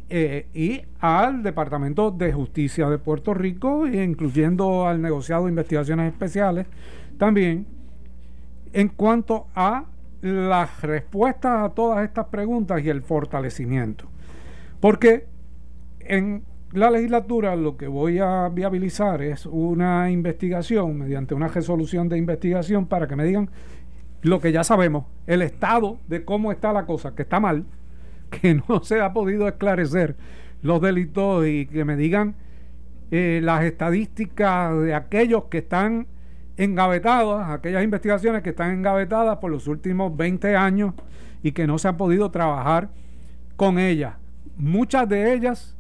eh, 0.10 0.48
y 0.54 0.82
al 1.00 1.44
Departamento 1.44 2.12
de 2.12 2.32
Justicia 2.32 2.90
de 2.90 2.98
Puerto 2.98 3.34
Rico, 3.34 3.88
incluyendo 3.88 4.88
al 4.88 5.02
negociado 5.02 5.46
de 5.46 5.50
investigaciones 5.50 6.12
especiales 6.12 6.68
también, 7.18 7.66
en 8.74 8.90
cuanto 8.90 9.48
a 9.56 9.86
las 10.22 10.82
respuestas 10.82 11.64
a 11.64 11.70
todas 11.70 12.04
estas 12.04 12.28
preguntas 12.28 12.84
y 12.84 12.90
el 12.90 13.02
fortalecimiento. 13.02 14.08
Porque 14.80 15.28
en 16.00 16.44
la 16.72 16.92
legislatura 16.92 17.56
lo 17.56 17.78
que 17.78 17.88
voy 17.88 18.20
a 18.20 18.50
viabilizar 18.50 19.22
es 19.22 19.46
una 19.46 20.12
investigación 20.12 20.98
mediante 20.98 21.34
una 21.34 21.48
resolución 21.48 22.10
de 22.10 22.18
investigación 22.18 22.86
para 22.86 23.08
que 23.08 23.16
me 23.16 23.24
digan 23.24 23.50
lo 24.22 24.42
que 24.42 24.52
ya 24.52 24.64
sabemos, 24.64 25.06
el 25.28 25.42
estado 25.42 26.00
de 26.08 26.26
cómo 26.26 26.52
está 26.52 26.74
la 26.74 26.86
cosa, 26.86 27.14
que 27.16 27.22
está 27.22 27.40
mal, 27.40 27.66
que 28.30 28.56
no 28.56 28.84
se 28.84 29.00
ha 29.02 29.14
podido 29.14 29.48
esclarecer 29.48 30.16
los 30.62 30.82
delitos 30.82 31.46
y 31.48 31.68
que 31.68 31.86
me 31.86 31.96
digan 31.96 32.36
eh, 33.12 33.40
las 33.44 33.64
estadísticas 33.64 34.82
de 34.82 34.96
aquellos 34.96 35.46
que 35.46 35.60
están 35.60 36.08
engavetados, 36.58 37.44
aquellas 37.48 37.84
investigaciones 37.84 38.42
que 38.42 38.52
están 38.52 38.72
engavetadas 38.72 39.38
por 39.38 39.52
los 39.52 39.68
últimos 39.68 40.16
20 40.16 40.56
años 40.56 40.94
y 41.44 41.52
que 41.52 41.68
no 41.68 41.78
se 41.78 41.88
han 41.88 41.98
podido 41.98 42.32
trabajar 42.32 42.90
con 43.56 43.78
ellas. 43.78 44.16
Muchas 44.58 45.08
de 45.10 45.34
ellas, 45.34 45.76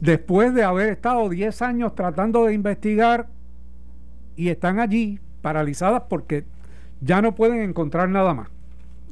después 0.00 0.54
de 0.54 0.64
haber 0.64 0.90
estado 0.90 1.28
10 1.28 1.62
años 1.62 1.94
tratando 1.94 2.44
de 2.44 2.54
investigar 2.54 3.28
y 4.36 4.48
están 4.48 4.78
allí 4.78 5.18
paralizadas 5.40 6.02
porque 6.08 6.44
ya 7.00 7.22
no 7.22 7.34
pueden 7.34 7.60
encontrar 7.62 8.08
nada 8.08 8.34
más. 8.34 8.48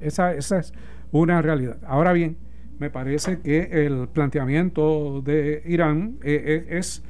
Esa, 0.00 0.34
esa 0.34 0.58
es 0.58 0.72
una 1.12 1.40
realidad. 1.40 1.78
Ahora 1.86 2.12
bien, 2.12 2.36
me 2.78 2.90
parece 2.90 3.40
que 3.40 3.86
el 3.86 4.08
planteamiento 4.08 5.22
de 5.22 5.62
Irán 5.64 6.18
eh, 6.22 6.66
eh, 6.68 6.78
es 6.78 7.02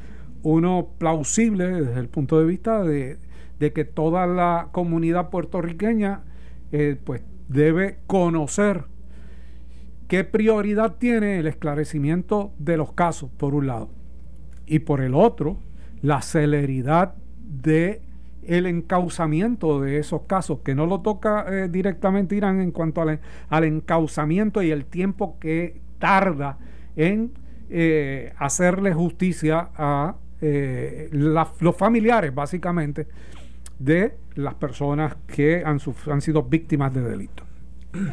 uno 0.44 0.90
plausible 0.98 1.66
desde 1.66 1.98
el 1.98 2.08
punto 2.08 2.38
de 2.38 2.44
vista 2.44 2.84
de, 2.84 3.18
que 3.58 3.84
toda 3.84 4.26
la 4.26 4.68
comunidad 4.72 5.30
puertorriqueña 5.30 6.20
eh, 6.70 6.96
pues 7.02 7.22
debe 7.48 7.96
conocer 8.06 8.84
qué 10.06 10.22
prioridad 10.22 10.96
tiene 10.98 11.38
el 11.38 11.46
esclarecimiento 11.46 12.52
de 12.58 12.76
los 12.76 12.92
casos, 12.92 13.30
por 13.30 13.54
un 13.54 13.68
lado, 13.68 13.88
y 14.66 14.80
por 14.80 15.00
el 15.00 15.14
otro, 15.14 15.60
la 16.02 16.20
celeridad 16.20 17.14
de 17.42 18.02
el 18.42 18.66
encauzamiento 18.66 19.80
de 19.80 19.98
esos 19.98 20.22
casos, 20.22 20.58
que 20.60 20.74
no 20.74 20.84
lo 20.84 21.00
toca 21.00 21.46
eh, 21.48 21.68
directamente 21.70 22.36
Irán 22.36 22.60
en 22.60 22.70
cuanto 22.70 23.00
al, 23.00 23.20
al, 23.48 23.64
encauzamiento 23.64 24.62
y 24.62 24.70
el 24.70 24.84
tiempo 24.84 25.38
que 25.40 25.80
tarda 25.98 26.58
en 26.96 27.32
eh, 27.70 28.34
hacerle 28.36 28.92
justicia 28.92 29.70
a 29.74 30.16
eh, 30.40 31.08
los 31.12 31.76
familiares 31.76 32.34
básicamente 32.34 33.06
de 33.78 34.16
las 34.34 34.54
personas 34.54 35.16
que 35.26 35.64
han, 35.64 35.78
han 36.10 36.20
sido 36.20 36.42
víctimas 36.42 36.94
de 36.94 37.02
delito. 37.02 37.44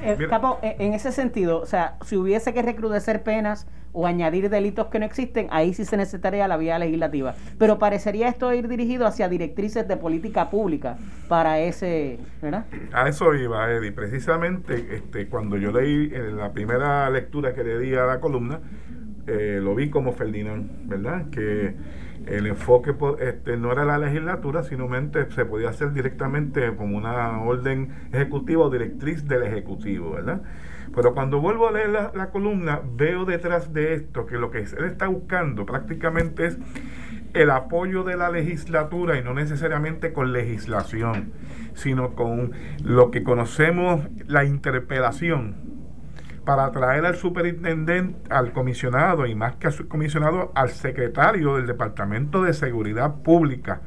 Eh, 0.03 0.17
eh, 0.61 0.75
en 0.79 0.93
ese 0.93 1.11
sentido, 1.11 1.59
o 1.59 1.65
sea, 1.65 1.97
si 2.05 2.15
hubiese 2.15 2.53
que 2.53 2.61
recrudecer 2.61 3.23
penas 3.23 3.67
o 3.93 4.05
añadir 4.05 4.49
delitos 4.49 4.87
que 4.87 4.99
no 4.99 5.05
existen, 5.05 5.47
ahí 5.49 5.73
sí 5.73 5.85
se 5.85 5.97
necesitaría 5.97 6.47
la 6.47 6.57
vía 6.57 6.77
legislativa. 6.79 7.35
Pero 7.57 7.79
parecería 7.79 8.27
esto 8.27 8.53
ir 8.53 8.67
dirigido 8.67 9.05
hacia 9.05 9.27
directrices 9.27 9.87
de 9.87 9.97
política 9.97 10.49
pública 10.49 10.97
para 11.27 11.59
ese, 11.59 12.19
¿verdad? 12.41 12.65
A 12.93 13.09
eso 13.09 13.33
iba, 13.33 13.71
Eddie. 13.71 13.91
Precisamente 13.91 14.95
este, 14.95 15.27
cuando 15.27 15.57
yo 15.57 15.71
leí 15.71 16.11
en 16.13 16.37
la 16.37 16.53
primera 16.53 17.09
lectura 17.09 17.53
que 17.53 17.63
le 17.63 17.79
di 17.79 17.95
a 17.95 18.05
la 18.05 18.19
columna, 18.19 18.61
eh, 19.27 19.59
lo 19.61 19.75
vi 19.75 19.89
como 19.89 20.13
Ferdinand, 20.13 20.87
¿verdad? 20.87 21.29
Que 21.31 21.75
el 22.27 22.47
enfoque 22.47 22.93
este, 23.19 23.57
no 23.57 23.71
era 23.71 23.85
la 23.85 23.97
legislatura, 23.97 24.63
sino 24.63 24.89
se 25.29 25.45
podía 25.45 25.69
hacer 25.69 25.93
directamente 25.93 26.75
como 26.75 26.97
una 26.97 27.41
orden 27.41 27.89
ejecutiva 28.11 28.65
o 28.65 28.69
directriz 28.69 29.27
del 29.27 29.43
ejecutivo, 29.43 30.11
¿verdad? 30.11 30.41
Pero 30.93 31.13
cuando 31.13 31.39
vuelvo 31.39 31.69
a 31.69 31.71
leer 31.71 31.89
la, 31.89 32.29
columna, 32.31 32.81
veo 32.95 33.25
detrás 33.25 33.73
de 33.73 33.93
esto 33.93 34.25
que 34.25 34.37
lo 34.37 34.51
que 34.51 34.59
él 34.59 34.85
está 34.85 35.07
buscando 35.07 35.65
prácticamente 35.65 36.47
es 36.47 36.57
el 37.33 37.49
apoyo 37.49 38.03
de 38.03 38.17
la 38.17 38.29
legislatura 38.29 39.17
y 39.17 39.23
no 39.23 39.33
necesariamente 39.33 40.11
con 40.11 40.33
legislación, 40.33 41.31
sino 41.75 42.13
con 42.15 42.51
lo 42.83 43.09
que 43.09 43.23
conocemos 43.23 44.01
la 44.27 44.43
interpelación 44.43 45.70
para 46.45 46.71
traer 46.71 47.05
al 47.05 47.15
superintendente, 47.15 48.19
al 48.29 48.51
comisionado 48.53 49.25
y 49.25 49.35
más 49.35 49.55
que 49.57 49.67
al 49.67 49.87
comisionado, 49.87 50.51
al 50.55 50.69
secretario 50.69 51.55
del 51.55 51.67
Departamento 51.67 52.43
de 52.43 52.53
Seguridad 52.53 53.21
Pública, 53.21 53.81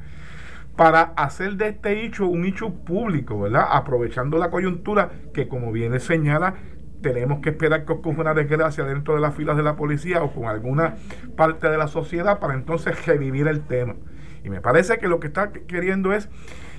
para 0.77 1.03
hacer 1.17 1.57
de 1.57 1.69
este 1.69 2.05
hecho 2.05 2.27
un 2.27 2.45
hecho 2.45 2.73
público, 2.73 3.41
¿verdad? 3.41 3.67
Aprovechando 3.71 4.39
la 4.39 4.51
coyuntura 4.51 5.11
que, 5.33 5.49
como 5.49 5.73
bien 5.73 5.99
señala, 6.01 6.55
tenemos 7.01 7.41
que 7.41 7.51
esperar 7.51 7.85
que 7.85 7.93
ocurra 7.93 8.23
una 8.23 8.35
desgracia 8.35 8.85
dentro 8.85 9.15
de 9.15 9.21
las 9.21 9.35
filas 9.35 9.57
de 9.57 9.63
la 9.63 9.77
policía 9.77 10.23
o 10.23 10.33
con 10.33 10.47
alguna 10.47 10.97
parte 11.37 11.69
de 11.69 11.77
la 11.77 11.87
sociedad 11.87 12.39
para 12.39 12.55
entonces 12.55 13.07
revivir 13.07 13.47
el 13.47 13.61
tema. 13.61 13.95
Y 14.43 14.51
me 14.51 14.61
parece 14.61 14.99
que 14.99 15.09
lo 15.09 15.21
que 15.21 15.27
está 15.29 15.53
queriendo 15.53 16.13
es 16.13 16.29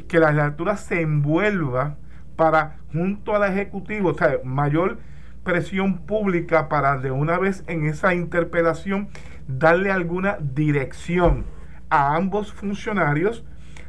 que 0.08 0.20
la 0.20 0.32
legislatura 0.32 0.78
se 0.78 1.02
envuelva 1.02 1.98
para, 2.36 2.78
junto 2.92 3.36
al 3.36 3.50
Ejecutivo, 3.52 4.10
o 4.10 4.14
sea, 4.14 4.40
mayor 4.44 4.98
presión 5.46 6.00
pública 6.00 6.68
para 6.68 6.98
de 6.98 7.12
una 7.12 7.40
vez 7.40 7.64
en 7.68 7.86
esa 7.86 8.14
interpelación 8.14 9.08
darle 9.48 9.92
alguna 9.92 10.38
dirección 10.42 11.46
a 11.90 12.16
ambos 12.16 12.52
funcionarios 12.52 13.46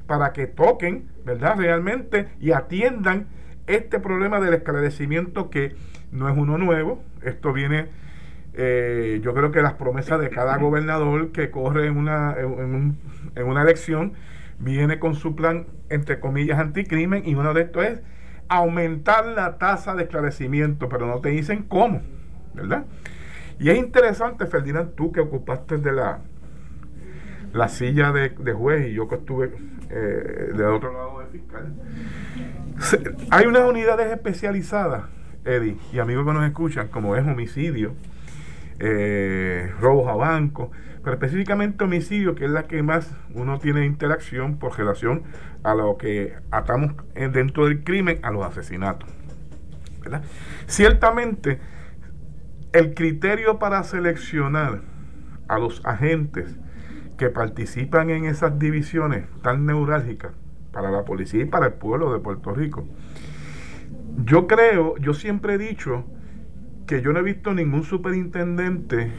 para 0.07 0.33
que 0.33 0.47
toquen, 0.47 1.09
¿verdad? 1.25 1.57
Realmente 1.57 2.29
y 2.40 2.53
atiendan 2.53 3.27
este 3.66 3.99
problema 3.99 4.38
del 4.38 4.55
esclarecimiento 4.55 5.51
que 5.51 5.75
no 6.12 6.29
es 6.29 6.37
uno 6.37 6.59
nuevo, 6.59 7.03
esto 7.23 7.53
viene, 7.53 7.88
eh, 8.55 9.21
yo 9.25 9.35
creo 9.35 9.51
que 9.51 9.62
las 9.62 9.75
promesas 9.75 10.21
de 10.21 10.31
cada 10.31 10.59
gobernador 10.59 11.33
que 11.33 11.51
corre 11.51 11.87
en 11.87 11.97
una, 11.97 12.37
en, 12.38 12.97
en 13.35 13.47
una 13.47 13.62
elección 13.62 14.12
viene 14.59 14.99
con 14.99 15.14
su 15.14 15.35
plan, 15.35 15.66
entre 15.88 16.21
comillas, 16.21 16.59
anticrimen 16.59 17.27
y 17.27 17.35
uno 17.35 17.55
de 17.55 17.62
estos 17.62 17.85
es 17.85 18.01
aumentar 18.48 19.26
la 19.26 19.59
tasa 19.59 19.94
de 19.94 20.04
esclarecimiento, 20.04 20.88
pero 20.88 21.06
no 21.06 21.20
te 21.20 21.30
dicen 21.30 21.62
cómo, 21.62 22.02
¿verdad? 22.54 22.85
Y 23.59 23.70
es 23.70 23.78
interesante, 23.78 24.46
Ferdinand, 24.46 24.94
tú 24.94 25.12
que 25.12 25.20
ocupaste 25.20 25.78
de 25.78 25.92
la, 25.92 26.20
la 27.52 27.68
silla 27.68 28.12
de, 28.12 28.52
juez 28.52 28.88
y 28.88 28.92
yo 28.92 29.09
que 29.09 29.16
estuve 29.16 29.52
eh, 29.90 30.52
del 30.52 30.66
otro 30.66 30.92
lado 30.92 31.20
de 31.20 31.26
fiscal. 31.26 31.72
hay 33.30 33.46
unas 33.46 33.68
unidades 33.68 34.12
especializadas, 34.12 35.04
Eddie, 35.44 35.76
y 35.92 35.98
amigos 35.98 36.26
que 36.26 36.32
nos 36.32 36.44
escuchan, 36.44 36.88
como 36.88 37.16
es 37.16 37.26
homicidio, 37.26 37.94
eh, 38.78 39.72
robos 39.80 40.09
a 40.09 40.14
banco, 40.14 40.70
pero 41.07 41.14
específicamente 41.14 41.85
homicidio, 41.85 42.35
que 42.35 42.47
es 42.47 42.51
la 42.51 42.64
que 42.64 42.83
más 42.83 43.14
uno 43.33 43.61
tiene 43.61 43.87
interacción 43.87 44.59
por 44.59 44.77
relación 44.77 45.23
a 45.62 45.73
lo 45.73 45.97
que 45.99 46.35
atamos 46.51 46.97
dentro 47.14 47.66
del 47.66 47.85
crimen 47.85 48.19
a 48.23 48.33
los 48.33 48.45
asesinatos. 48.45 49.09
Ciertamente, 50.66 51.61
el 52.73 52.92
criterio 52.95 53.61
para 53.61 53.85
seleccionar 53.85 54.81
a 55.47 55.61
los 55.61 55.81
agentes 55.87 56.57
que 57.16 57.31
participan 57.31 58.11
en 58.11 58.25
esas 58.25 58.59
divisiones 58.59 59.27
tan 59.45 59.64
neurálgicas 59.64 60.33
para 60.73 60.90
la 60.90 61.05
policía 61.05 61.42
y 61.42 61.45
para 61.47 61.66
el 61.66 61.75
pueblo 61.75 62.12
de 62.12 62.19
Puerto 62.19 62.53
Rico, 62.53 62.85
yo 64.25 64.49
creo, 64.49 64.97
yo 64.97 65.14
siempre 65.14 65.55
he 65.55 65.59
dicho 65.59 66.05
que 66.85 67.01
yo 67.01 67.12
no 67.12 67.21
he 67.21 67.23
visto 67.23 67.55
ningún 67.55 67.85
superintendente 67.85 69.12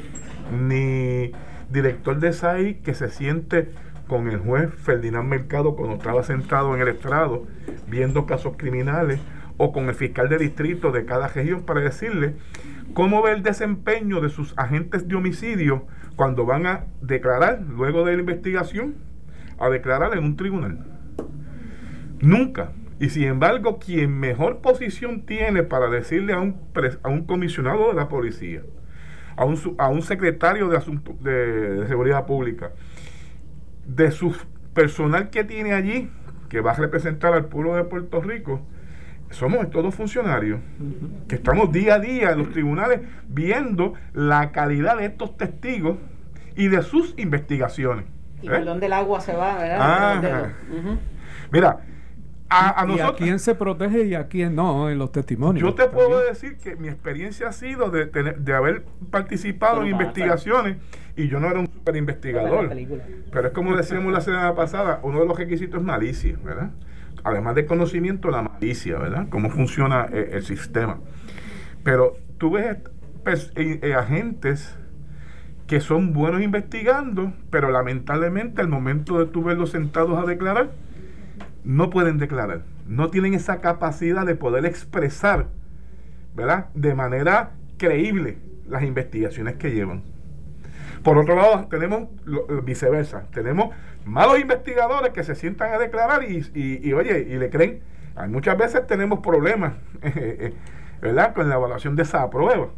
ni 0.52 1.32
director 1.70 2.20
de 2.20 2.34
SAI 2.34 2.76
que 2.76 2.94
se 2.94 3.10
siente 3.10 3.70
con 4.08 4.30
el 4.30 4.38
juez 4.38 4.74
Ferdinand 4.74 5.28
Mercado 5.28 5.76
cuando 5.76 5.96
estaba 5.96 6.24
sentado 6.24 6.74
en 6.76 6.82
el 6.82 6.88
estrado 6.88 7.46
viendo 7.88 8.26
casos 8.26 8.56
criminales 8.58 9.20
o 9.58 9.72
con 9.72 9.90
el 9.90 9.96
fiscal 9.96 10.30
de 10.30 10.38
distrito 10.38 10.92
de 10.92 11.06
cada 11.06 11.28
región 11.28 11.64
para 11.64 11.82
decirle 11.82 12.36
cómo 12.94 13.22
ve 13.22 13.34
el 13.34 13.44
desempeño 13.44 14.22
de 14.22 14.30
sus 14.30 14.54
agentes 14.58 15.08
de 15.08 15.16
homicidio 15.16 15.86
cuando 16.16 16.46
van 16.46 16.66
a 16.66 16.86
declarar, 17.02 17.62
luego 17.62 18.06
de 18.06 18.14
la 18.14 18.22
investigación, 18.22 18.96
a 19.60 19.70
declarar 19.70 20.18
en 20.18 20.24
un 20.24 20.36
tribunal. 20.36 20.86
Nunca. 22.22 22.72
Y 23.00 23.10
sin 23.10 23.26
embargo, 23.26 23.78
quien 23.78 24.20
mejor 24.20 24.60
posición 24.60 25.26
tiene 25.26 25.62
para 25.62 25.90
decirle 25.90 26.34
a 26.34 26.40
un, 26.40 26.58
a 27.04 27.10
un 27.10 27.26
comisionado 27.26 27.90
de 27.90 27.94
la 27.94 28.10
policía, 28.10 28.64
a 29.38 29.46
un, 29.46 29.76
a 29.78 29.88
un 29.88 30.02
secretario 30.02 30.68
de, 30.68 30.78
asunto, 30.78 31.16
de, 31.22 31.86
Seguridad 31.88 32.26
Pública, 32.26 32.72
de 33.86 34.12
su 34.12 34.36
personal 34.74 35.30
que 35.30 35.44
tiene 35.44 35.74
allí, 35.74 36.10
que 36.50 36.60
va 36.60 36.72
a 36.72 36.76
representar 36.76 37.34
al 37.34 37.46
pueblo 37.46 37.76
de 37.76 37.84
Puerto 37.84 38.20
Rico, 38.20 38.62
somos 39.30 39.70
todos 39.70 39.94
funcionarios 39.94 40.60
que 41.28 41.36
estamos 41.36 41.72
día 41.72 41.96
a 41.96 42.00
día 42.00 42.32
en 42.32 42.40
los 42.40 42.52
tribunales 42.52 43.02
viendo 43.28 43.94
la 44.14 44.52
calidad 44.52 44.98
de 44.98 45.06
estos 45.06 45.38
testigos 45.38 45.98
y 46.56 46.70
de 46.70 46.82
sus 46.82 47.14
investigaciones. 47.18 48.06
Y 48.42 48.48
por 48.48 48.60
¿Eh? 48.60 48.66
dónde 48.66 48.86
el 48.86 48.94
agua 48.94 49.20
se 49.20 49.36
va, 49.36 49.58
¿verdad? 49.58 50.52
Mira, 51.52 51.80
a, 52.50 52.86
¿Y 52.88 53.00
a 53.00 53.14
quién 53.14 53.40
se 53.40 53.56
protege 53.56 54.06
y 54.06 54.16
a 54.16 54.28
quién 54.28 54.56
no 54.56 54.90
en 54.90 54.98
los 54.98 55.12
testimonios? 55.12 55.62
Yo 55.62 55.76
te 55.76 55.88
puedo 55.90 56.20
decir 56.20 56.58
que 56.58 56.76
mi 56.76 56.88
experiencia 56.88 57.50
ha 57.50 57.52
sido 57.52 57.90
de, 57.90 58.06
de 58.06 58.54
haber 58.54 58.84
participado 59.10 59.82
en 59.82 59.90
investigaciones 59.90 60.78
y 61.18 61.28
yo 61.28 61.40
no 61.40 61.50
era 61.50 61.60
un 61.60 61.68
super 61.68 61.96
investigador. 61.96 62.70
Pero 63.32 63.48
es 63.48 63.54
como 63.54 63.76
decíamos 63.76 64.14
la 64.14 64.22
semana 64.22 64.54
pasada, 64.56 65.00
uno 65.04 65.20
de 65.20 65.26
los 65.26 65.38
requisitos 65.38 65.80
es 65.80 65.86
malicia, 65.86 66.38
¿verdad? 66.44 66.72
Además 67.24 67.56
de 67.56 67.66
conocimiento, 67.66 68.30
la 68.30 68.44
malicia, 68.44 69.00
¿verdad? 69.00 69.28
Cómo 69.30 69.50
funciona 69.50 70.08
eh, 70.14 70.30
el, 70.34 70.44
sistema. 70.44 71.00
Pero 71.84 72.16
tú 72.38 72.52
ves 72.52 72.78
eh, 73.56 73.80
eh, 73.82 73.94
agentes 73.96 74.78
que 75.66 75.82
son 75.82 76.14
buenos 76.14 76.42
investigando, 76.42 77.34
pero 77.50 77.72
lamentablemente 77.72 78.62
al 78.62 78.70
momento 78.70 79.20
de 79.20 79.26
tú 79.26 79.44
verlos 79.44 79.72
sentados 79.72 80.18
a 80.20 80.26
declarar, 80.26 80.70
no 81.68 81.90
pueden 81.90 82.18
declarar, 82.18 82.62
no 82.88 83.10
tienen 83.10 83.34
esa 83.34 83.60
capacidad 83.60 84.26
de 84.26 84.36
poder 84.36 84.66
expresar, 84.66 85.48
¿verdad? 86.34 86.70
De 86.76 86.96
manera 86.96 87.52
creíble 87.78 88.38
las 88.70 88.84
investigaciones 88.84 89.56
que 89.56 89.72
llevan. 89.72 90.02
Por 91.04 91.18
otro 91.18 91.36
lado, 91.36 91.68
tenemos 91.70 92.08
viceversa, 92.64 93.26
tenemos 93.34 93.76
malos 94.06 94.40
investigadores 94.40 95.12
que 95.12 95.26
se 95.26 95.36
sientan 95.36 95.74
a 95.74 95.78
declarar 95.78 96.24
y, 96.24 96.94
oye, 96.94 97.28
y 97.30 97.38
le 97.38 97.50
creen. 97.50 97.82
Hay 98.16 98.30
muchas 98.30 98.58
veces 98.58 98.88
tenemos 98.88 99.20
problemas, 99.20 99.74
¿verdad? 101.02 101.34
Con 101.34 101.50
la 101.50 101.56
evaluación 101.56 101.98
de 101.98 102.04
esa 102.04 102.30
prueba. 102.30 102.70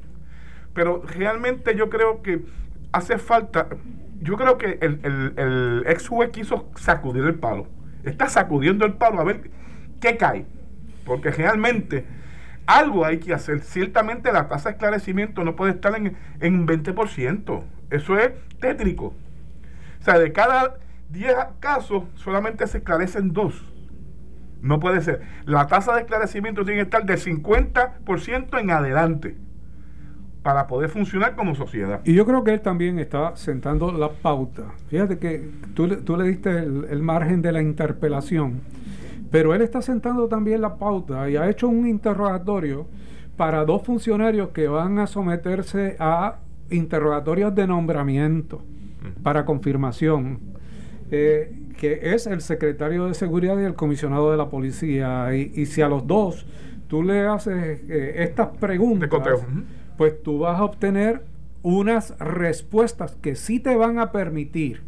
Pero 0.73 1.03
realmente 1.03 1.75
yo 1.75 1.91
creo 1.91 2.23
que 2.23 2.41
hace 2.91 3.19
falta, 3.19 3.67
yo 4.19 4.35
creo 4.35 4.57
que 4.57 4.79
el, 4.81 4.99
el, 5.03 5.33
el 5.37 5.83
ex 5.85 6.07
juez 6.07 6.31
quiso 6.31 6.71
sacudir 6.75 7.23
el 7.25 7.35
palo 7.35 7.67
está 8.03 8.27
sacudiendo 8.27 8.85
el 8.85 8.93
palo 8.93 9.19
a 9.19 9.23
ver 9.23 9.49
qué 9.99 10.17
cae. 10.17 10.45
Porque 11.05 11.31
realmente 11.31 12.05
algo 12.65 13.05
hay 13.05 13.19
que 13.19 13.33
hacer. 13.33 13.61
Ciertamente 13.61 14.31
la 14.31 14.47
tasa 14.47 14.69
de 14.69 14.73
esclarecimiento 14.73 15.43
no 15.43 15.55
puede 15.55 15.73
estar 15.73 15.95
en, 15.95 16.15
en 16.39 16.67
20%. 16.67 17.63
Eso 17.89 18.17
es 18.17 18.31
tétrico. 18.59 19.13
O 19.99 20.03
sea, 20.03 20.19
de 20.19 20.31
cada 20.31 20.77
10 21.09 21.35
casos 21.59 22.03
solamente 22.15 22.67
se 22.67 22.77
esclarecen 22.79 23.33
dos. 23.33 23.65
No 24.61 24.79
puede 24.79 25.01
ser. 25.01 25.21
La 25.45 25.67
tasa 25.67 25.95
de 25.95 26.01
esclarecimiento 26.01 26.63
tiene 26.63 26.79
que 26.79 26.83
estar 26.83 27.05
del 27.05 27.17
50% 27.17 28.59
en 28.59 28.71
adelante. 28.71 29.37
Para 30.43 30.67
poder 30.67 30.89
funcionar 30.89 31.35
como 31.35 31.53
sociedad. 31.55 32.01
Y 32.05 32.13
yo 32.13 32.25
creo 32.25 32.43
que 32.43 32.53
él 32.53 32.61
también 32.61 32.99
está 32.99 33.35
sentando 33.35 33.91
la 33.91 34.09
pauta. 34.09 34.63
Fíjate 34.87 35.17
que 35.17 35.49
tú, 35.73 35.87
tú 35.97 36.15
le 36.15 36.27
diste 36.27 36.49
el, 36.49 37.01
margen 37.01 37.41
de 37.41 37.51
la 37.51 37.61
interpelación, 37.61 38.61
pero 39.31 39.53
él 39.53 39.61
está 39.61 39.81
sentando 39.81 40.27
también 40.27 40.61
la 40.61 40.75
pauta 40.77 41.29
y 41.29 41.35
ha 41.35 41.49
hecho 41.49 41.67
un 41.67 41.87
interrogatorio 41.87 42.87
para 43.35 43.65
dos 43.65 43.83
funcionarios 43.83 44.49
que 44.49 44.67
van 44.67 44.99
a 44.99 45.07
someterse 45.07 45.95
a 45.99 46.39
interrogatorios 46.69 47.53
de 47.55 47.67
nombramiento 47.67 48.61
para 49.23 49.45
confirmación, 49.45 50.39
eh, 51.11 51.53
que 51.77 52.13
es 52.13 52.27
el 52.27 52.41
secretario 52.41 53.07
de 53.07 53.13
Seguridad 53.13 53.59
y 53.59 53.63
el 53.63 53.75
comisionado 53.75 54.31
de 54.31 54.37
la 54.37 54.49
policía. 54.49 55.33
Y, 55.33 55.65
si 55.65 55.81
a 55.81 55.87
los 55.87 56.05
dos 56.05 56.45
tú 56.87 57.03
le 57.03 57.27
haces 57.27 57.81
eh, 57.87 58.23
estas 58.23 58.47
preguntas, 58.57 59.09
pues 59.99 60.23
tú 60.23 60.39
vas 60.39 60.57
a 60.57 60.63
obtener 60.63 61.23
unas 61.61 62.17
respuestas 62.19 63.17
que 63.21 63.35
sí 63.35 63.59
te 63.59 63.75
van 63.75 63.99
a 63.99 64.13
permitir 64.13 64.81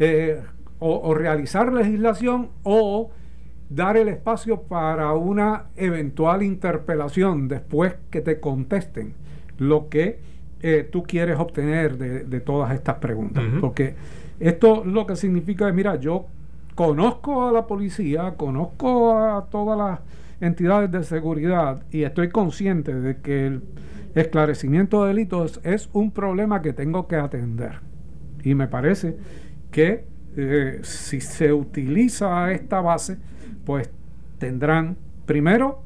eh, 0.00 0.42
o, 0.80 1.14
realizar 1.14 1.72
legislación 1.72 2.48
o 2.64 3.12
dar 3.70 3.96
el 3.96 4.08
espacio 4.08 4.62
para 4.62 5.12
una 5.12 5.66
eventual 5.76 6.42
interpelación 6.42 7.46
después 7.46 7.94
que 8.10 8.22
te 8.22 8.40
contesten 8.40 9.14
lo 9.58 9.88
que 9.88 10.18
eh, 10.62 10.88
tú 10.90 11.04
quieres 11.04 11.38
obtener 11.38 11.96
de, 11.96 12.40
todas 12.40 12.74
estas 12.74 12.96
preguntas. 12.96 13.44
Porque 13.60 13.94
esto 14.40 14.84
lo 14.84 15.06
que 15.06 15.14
significa 15.14 15.68
es, 15.68 15.74
mira, 15.76 15.94
yo 15.94 16.26
conozco 16.74 17.46
a 17.46 17.52
la 17.52 17.68
policía, 17.68 18.34
conozco 18.36 19.16
a 19.16 19.46
todas 19.48 19.78
las 19.78 20.00
entidades 20.40 20.90
de 20.90 21.04
seguridad 21.04 21.84
y 21.92 22.02
estoy 22.02 22.30
consciente 22.30 22.92
de 22.92 23.18
que 23.18 23.46
el 23.46 23.62
esclarecimiento 24.14 25.02
de 25.02 25.08
delitos 25.08 25.60
es 25.64 25.88
un 25.92 26.10
problema 26.10 26.62
que 26.62 26.72
tengo 26.72 27.08
que 27.08 27.16
atender. 27.16 27.80
Y 28.42 28.54
me 28.54 28.68
parece 28.68 29.16
que 29.70 30.04
eh, 30.36 30.80
si 30.82 31.20
se 31.20 31.52
utiliza 31.52 32.52
esta 32.52 32.80
base, 32.80 33.18
pues 33.64 33.90
tendrán 34.38 34.96
primero 35.26 35.82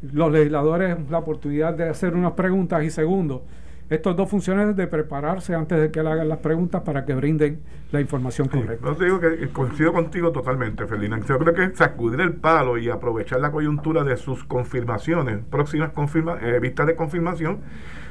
los 0.00 0.32
legisladores 0.32 0.96
la 1.10 1.18
oportunidad 1.18 1.74
de 1.74 1.88
hacer 1.88 2.14
unas 2.14 2.32
preguntas 2.32 2.82
y 2.82 2.90
segundo, 2.90 3.44
estos 3.94 4.16
dos 4.16 4.30
funcionarios 4.30 4.74
de 4.74 4.86
prepararse 4.86 5.54
antes 5.54 5.78
de 5.78 5.90
que 5.90 6.02
le 6.02 6.10
hagan 6.10 6.28
las 6.28 6.38
preguntas 6.38 6.82
para 6.82 7.04
que 7.04 7.14
brinden 7.14 7.60
la 7.90 8.00
información 8.00 8.48
correcta. 8.48 8.86
Yo 8.86 8.94
digo 8.94 9.20
que 9.20 9.48
coincido 9.50 9.92
contigo 9.92 10.32
totalmente, 10.32 10.86
Ferdinand. 10.86 11.26
Yo 11.26 11.38
creo 11.38 11.52
que 11.52 11.76
sacudir 11.76 12.20
el 12.20 12.32
palo 12.32 12.78
y 12.78 12.88
aprovechar 12.88 13.40
la 13.40 13.50
coyuntura 13.50 14.02
de 14.02 14.16
sus 14.16 14.44
confirmaciones, 14.44 15.40
próximas 15.44 15.90
confirma, 15.92 16.38
eh, 16.40 16.58
vistas 16.58 16.86
de 16.86 16.96
confirmación, 16.96 17.60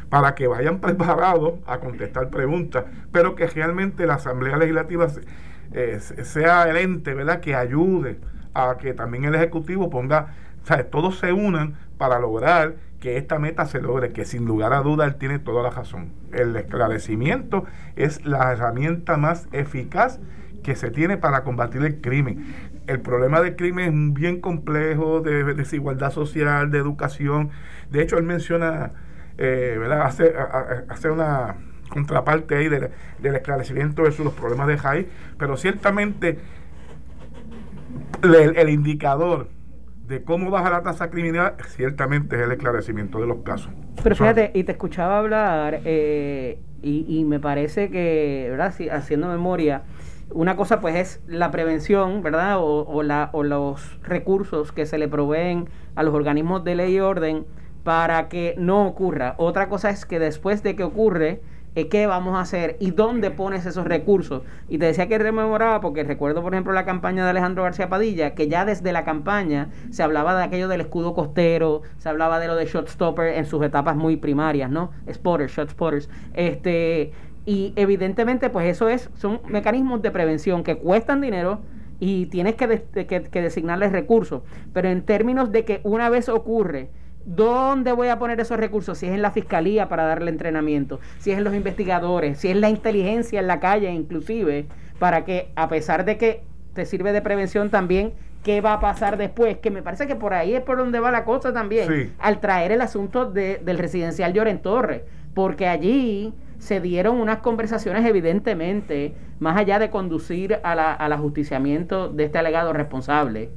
para 0.09 0.35
que 0.35 0.45
vayan 0.45 0.79
preparados 0.81 1.53
a 1.65 1.79
contestar 1.79 2.29
preguntas, 2.29 2.85
pero 3.11 3.35
que 3.35 3.47
realmente 3.47 4.05
la 4.05 4.15
Asamblea 4.15 4.57
Legislativa 4.57 5.07
eh, 5.73 5.99
sea 5.99 6.69
el 6.69 6.77
ente 6.77 7.15
¿verdad? 7.15 7.39
que 7.39 7.55
ayude 7.55 8.19
a 8.53 8.77
que 8.79 8.93
también 8.93 9.25
el 9.25 9.33
Ejecutivo 9.33 9.89
ponga, 9.89 10.35
o 10.63 10.67
sea, 10.67 10.87
todos 10.89 11.17
se 11.17 11.33
unan 11.33 11.75
para 11.97 12.19
lograr 12.19 12.75
que 13.01 13.17
esta 13.17 13.39
meta 13.39 13.65
se 13.65 13.81
logre, 13.81 14.13
que 14.13 14.23
sin 14.23 14.45
lugar 14.45 14.73
a 14.73 14.81
duda 14.81 15.05
él 15.05 15.15
tiene 15.15 15.39
toda 15.39 15.63
la 15.63 15.71
razón. 15.71 16.13
El 16.31 16.55
esclarecimiento 16.55 17.65
es 17.97 18.23
la 18.25 18.53
herramienta 18.53 19.17
más 19.17 19.49
eficaz 19.51 20.19
que 20.63 20.75
se 20.75 20.91
tiene 20.91 21.17
para 21.17 21.43
combatir 21.43 21.83
el 21.83 21.99
crimen. 21.99 22.53
El 22.85 23.01
problema 23.01 23.41
del 23.41 23.55
crimen 23.55 24.09
es 24.09 24.13
bien 24.13 24.39
complejo, 24.39 25.19
de 25.21 25.43
desigualdad 25.55 26.11
social, 26.11 26.69
de 26.69 26.77
educación. 26.77 27.49
De 27.89 28.03
hecho, 28.03 28.17
él 28.17 28.23
menciona, 28.23 28.91
eh, 29.37 29.75
¿verdad? 29.79 30.03
Hace, 30.03 30.33
hace 30.87 31.09
una 31.09 31.55
contraparte 31.89 32.55
ahí 32.55 32.69
del, 32.69 32.91
esclarecimiento 33.35 34.03
versus 34.03 34.23
los 34.23 34.33
problemas 34.33 34.67
de 34.67 34.77
Jai, 34.77 35.07
pero 35.37 35.57
ciertamente 35.57 36.39
el 38.23 38.69
indicador 38.69 39.49
de 40.11 40.23
cómo 40.23 40.51
baja 40.51 40.69
la 40.69 40.83
tasa 40.83 41.09
criminal, 41.09 41.55
ciertamente 41.67 42.35
es 42.35 42.41
el 42.41 42.51
esclarecimiento 42.51 43.19
de 43.19 43.27
los 43.27 43.37
casos. 43.43 43.71
Pero 44.03 44.15
fíjate, 44.15 44.51
y 44.53 44.65
te 44.65 44.73
escuchaba 44.73 45.17
hablar, 45.17 45.79
eh, 45.85 46.59
y, 46.83 47.23
me 47.23 47.39
parece 47.39 47.89
que, 47.89 48.47
¿verdad? 48.49 48.73
haciendo 48.91 49.27
memoria, 49.29 49.83
una 50.33 50.57
cosa 50.57 50.81
pues 50.81 50.95
es 50.95 51.21
la 51.27 51.49
prevención, 51.49 52.21
¿verdad? 52.23 52.57
O, 52.57 52.85
o, 52.85 53.03
la, 53.03 53.29
o 53.31 53.43
los 53.43 53.99
recursos 54.03 54.73
que 54.73 54.85
se 54.85 54.97
le 54.97 55.07
proveen 55.07 55.69
a 55.95 56.03
los 56.03 56.13
organismos 56.13 56.63
de 56.65 56.75
ley 56.75 56.95
y 56.95 56.99
orden 56.99 57.45
para 57.83 58.27
que 58.27 58.55
no 58.57 58.85
ocurra. 58.85 59.35
Otra 59.37 59.69
cosa 59.69 59.89
es 59.89 60.05
que 60.05 60.19
después 60.19 60.61
de 60.61 60.75
que 60.75 60.83
ocurre, 60.83 61.41
qué 61.73 62.05
vamos 62.05 62.35
a 62.35 62.41
hacer 62.41 62.75
y 62.79 62.91
dónde 62.91 63.31
pones 63.31 63.65
esos 63.65 63.85
recursos. 63.85 64.43
Y 64.67 64.77
te 64.77 64.85
decía 64.85 65.07
que 65.07 65.17
rememoraba 65.17 65.79
porque 65.81 66.03
recuerdo, 66.03 66.41
por 66.41 66.53
ejemplo, 66.53 66.73
la 66.73 66.85
campaña 66.85 67.23
de 67.23 67.29
Alejandro 67.29 67.63
García 67.63 67.89
Padilla, 67.89 68.35
que 68.35 68.47
ya 68.47 68.65
desde 68.65 68.91
la 68.91 69.03
campaña 69.03 69.69
se 69.89 70.03
hablaba 70.03 70.35
de 70.35 70.43
aquello 70.43 70.67
del 70.67 70.81
escudo 70.81 71.13
costero, 71.13 71.81
se 71.97 72.09
hablaba 72.09 72.39
de 72.39 72.47
lo 72.47 72.55
de 72.55 72.65
shot 72.65 72.89
stopper 72.89 73.35
en 73.35 73.45
sus 73.45 73.63
etapas 73.63 73.95
muy 73.95 74.17
primarias, 74.17 74.69
¿no? 74.69 74.91
Spotters, 75.11 75.53
shot 75.53 75.69
spotters. 75.69 76.09
Este, 76.33 77.13
y 77.45 77.73
evidentemente, 77.75 78.49
pues 78.49 78.67
eso 78.67 78.89
es, 78.89 79.09
son 79.15 79.39
mecanismos 79.47 80.01
de 80.01 80.11
prevención 80.11 80.63
que 80.63 80.77
cuestan 80.77 81.21
dinero 81.21 81.61
y 81.99 82.25
tienes 82.25 82.55
que, 82.55 82.83
que 83.05 83.41
designarles 83.41 83.91
recursos. 83.91 84.41
Pero 84.73 84.89
en 84.89 85.03
términos 85.03 85.51
de 85.51 85.63
que 85.63 85.81
una 85.83 86.09
vez 86.09 86.29
ocurre, 86.29 86.89
¿Dónde 87.25 87.91
voy 87.91 88.07
a 88.07 88.17
poner 88.17 88.39
esos 88.39 88.57
recursos? 88.57 88.97
Si 88.97 89.05
es 89.05 89.13
en 89.13 89.21
la 89.21 89.31
fiscalía 89.31 89.87
para 89.87 90.05
darle 90.05 90.31
entrenamiento, 90.31 90.99
si 91.19 91.31
es 91.31 91.37
en 91.37 91.43
los 91.43 91.53
investigadores, 91.53 92.39
si 92.39 92.49
es 92.49 92.57
la 92.57 92.69
inteligencia 92.69 93.39
en 93.39 93.47
la 93.47 93.59
calle 93.59 93.91
inclusive, 93.91 94.65
para 94.99 95.23
que 95.23 95.49
a 95.55 95.69
pesar 95.69 96.05
de 96.05 96.17
que 96.17 96.43
te 96.73 96.85
sirve 96.85 97.11
de 97.11 97.21
prevención 97.21 97.69
también, 97.69 98.13
¿qué 98.43 98.61
va 98.61 98.73
a 98.73 98.79
pasar 98.79 99.17
después? 99.17 99.57
Que 99.57 99.71
me 99.71 99.83
parece 99.83 100.07
que 100.07 100.15
por 100.15 100.33
ahí 100.33 100.53
es 100.53 100.61
por 100.61 100.77
donde 100.77 100.99
va 100.99 101.11
la 101.11 101.25
cosa 101.25 101.53
también, 101.53 102.13
al 102.17 102.39
traer 102.39 102.71
el 102.71 102.81
asunto 102.81 103.29
del 103.29 103.77
residencial 103.77 104.33
Lloren 104.33 104.61
Torres, 104.61 105.03
porque 105.33 105.67
allí 105.67 106.33
se 106.57 106.79
dieron 106.79 107.17
unas 107.17 107.37
conversaciones 107.37 108.05
evidentemente, 108.05 109.13
más 109.39 109.57
allá 109.57 109.79
de 109.79 109.89
conducir 109.89 110.59
a 110.63 110.75
la, 110.75 110.93
al 110.93 111.13
ajusticiamiento 111.13 112.09
de 112.09 112.25
este 112.25 112.37
alegado 112.37 112.73
responsable 112.73 113.49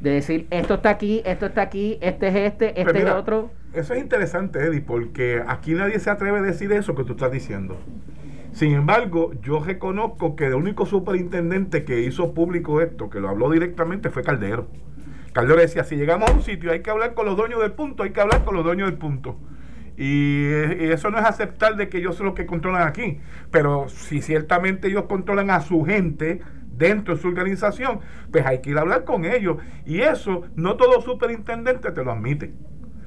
de 0.00 0.10
decir 0.10 0.46
esto 0.50 0.74
está 0.74 0.90
aquí, 0.90 1.22
esto 1.24 1.46
está 1.46 1.62
aquí, 1.62 1.98
este 2.00 2.28
es 2.28 2.34
este, 2.52 2.72
pues 2.74 2.86
este 2.86 2.98
es 3.00 3.10
otro. 3.10 3.50
Eso 3.72 3.94
es 3.94 4.00
interesante, 4.00 4.60
Eddie, 4.60 4.80
porque 4.80 5.42
aquí 5.46 5.74
nadie 5.74 5.98
se 5.98 6.10
atreve 6.10 6.38
a 6.38 6.42
decir 6.42 6.72
eso 6.72 6.94
que 6.94 7.04
tú 7.04 7.12
estás 7.12 7.32
diciendo. 7.32 7.76
Sin 8.52 8.72
embargo, 8.72 9.32
yo 9.42 9.58
reconozco 9.58 10.36
que 10.36 10.46
el 10.46 10.54
único 10.54 10.86
superintendente 10.86 11.84
que 11.84 12.02
hizo 12.02 12.34
público 12.34 12.80
esto, 12.80 13.10
que 13.10 13.18
lo 13.18 13.28
habló 13.28 13.50
directamente, 13.50 14.10
fue 14.10 14.22
Caldero. 14.22 14.68
Caldero 15.32 15.60
decía, 15.60 15.82
si 15.82 15.96
llegamos 15.96 16.30
a 16.30 16.34
un 16.34 16.42
sitio 16.42 16.70
hay 16.70 16.80
que 16.80 16.90
hablar 16.90 17.14
con 17.14 17.26
los 17.26 17.36
dueños 17.36 17.60
del 17.60 17.72
punto, 17.72 18.04
hay 18.04 18.10
que 18.10 18.20
hablar 18.20 18.44
con 18.44 18.54
los 18.54 18.62
dueños 18.62 18.88
del 18.88 18.96
punto. 18.96 19.36
Y, 19.96 20.46
y 20.50 20.90
eso 20.92 21.10
no 21.10 21.18
es 21.18 21.24
aceptar 21.24 21.74
de 21.74 21.88
que 21.88 21.98
ellos 21.98 22.14
son 22.14 22.26
los 22.26 22.36
que 22.36 22.46
controlan 22.46 22.86
aquí. 22.86 23.18
Pero 23.50 23.88
si 23.88 24.22
ciertamente 24.22 24.86
ellos 24.86 25.06
controlan 25.08 25.50
a 25.50 25.60
su 25.60 25.84
gente, 25.84 26.40
dentro 26.76 27.14
de 27.14 27.20
su 27.20 27.28
organización, 27.28 28.00
pues 28.30 28.44
hay 28.46 28.60
que 28.60 28.70
ir 28.70 28.78
a 28.78 28.82
hablar 28.82 29.04
con 29.04 29.24
ellos. 29.24 29.58
Y 29.84 30.00
eso 30.00 30.42
no 30.56 30.76
todo 30.76 31.00
superintendente 31.00 31.90
te 31.90 32.04
lo 32.04 32.12
admite. 32.12 32.54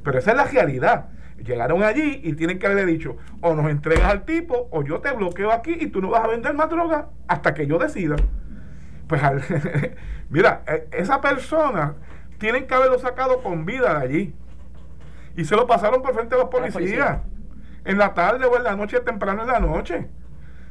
Pero 0.04 0.20
esa 0.20 0.32
es 0.32 0.38
la 0.38 0.46
realidad. 0.46 1.10
Llegaron 1.38 1.84
allí 1.84 2.22
y 2.24 2.34
tienen 2.34 2.58
que 2.58 2.66
haberle 2.66 2.86
dicho, 2.86 3.18
o 3.42 3.54
nos 3.54 3.70
entregas 3.70 4.06
al 4.06 4.26
tipo, 4.26 4.68
o 4.72 4.84
yo 4.84 5.02
te 5.02 5.12
bloqueo 5.12 5.52
aquí 5.52 5.78
y 5.80 5.88
tú 5.88 6.02
no 6.02 6.10
vas 6.10 6.24
a 6.24 6.28
vender 6.28 6.54
más 6.56 6.70
droga 6.70 7.10
hasta 7.28 7.54
que 7.54 7.68
yo 7.68 7.78
decida. 7.78 8.16
Pues 9.08 9.22
mira, 10.30 10.64
e, 10.68 10.88
esa 10.92 11.22
persona 11.22 11.96
tienen 12.40 12.68
que 12.68 12.74
haberlo 12.74 12.98
sacado 13.00 13.44
con 13.44 13.66
vida 13.66 14.00
de 14.00 14.06
allí. 14.06 14.36
Y 15.36 15.46
se 15.46 15.56
lo 15.56 15.68
pasaron 15.68 16.02
por 16.02 16.16
frente 16.16 16.36
a 16.36 16.40
los 16.40 16.50
policías. 16.50 17.20
En 17.86 17.98
la 17.98 18.14
tarde 18.14 18.46
o 18.46 18.58
en 18.58 18.64
la 18.64 18.76
noche, 18.76 19.00
temprano 19.00 19.44
en 19.44 19.48
la 19.48 19.60
noche. 19.60 20.10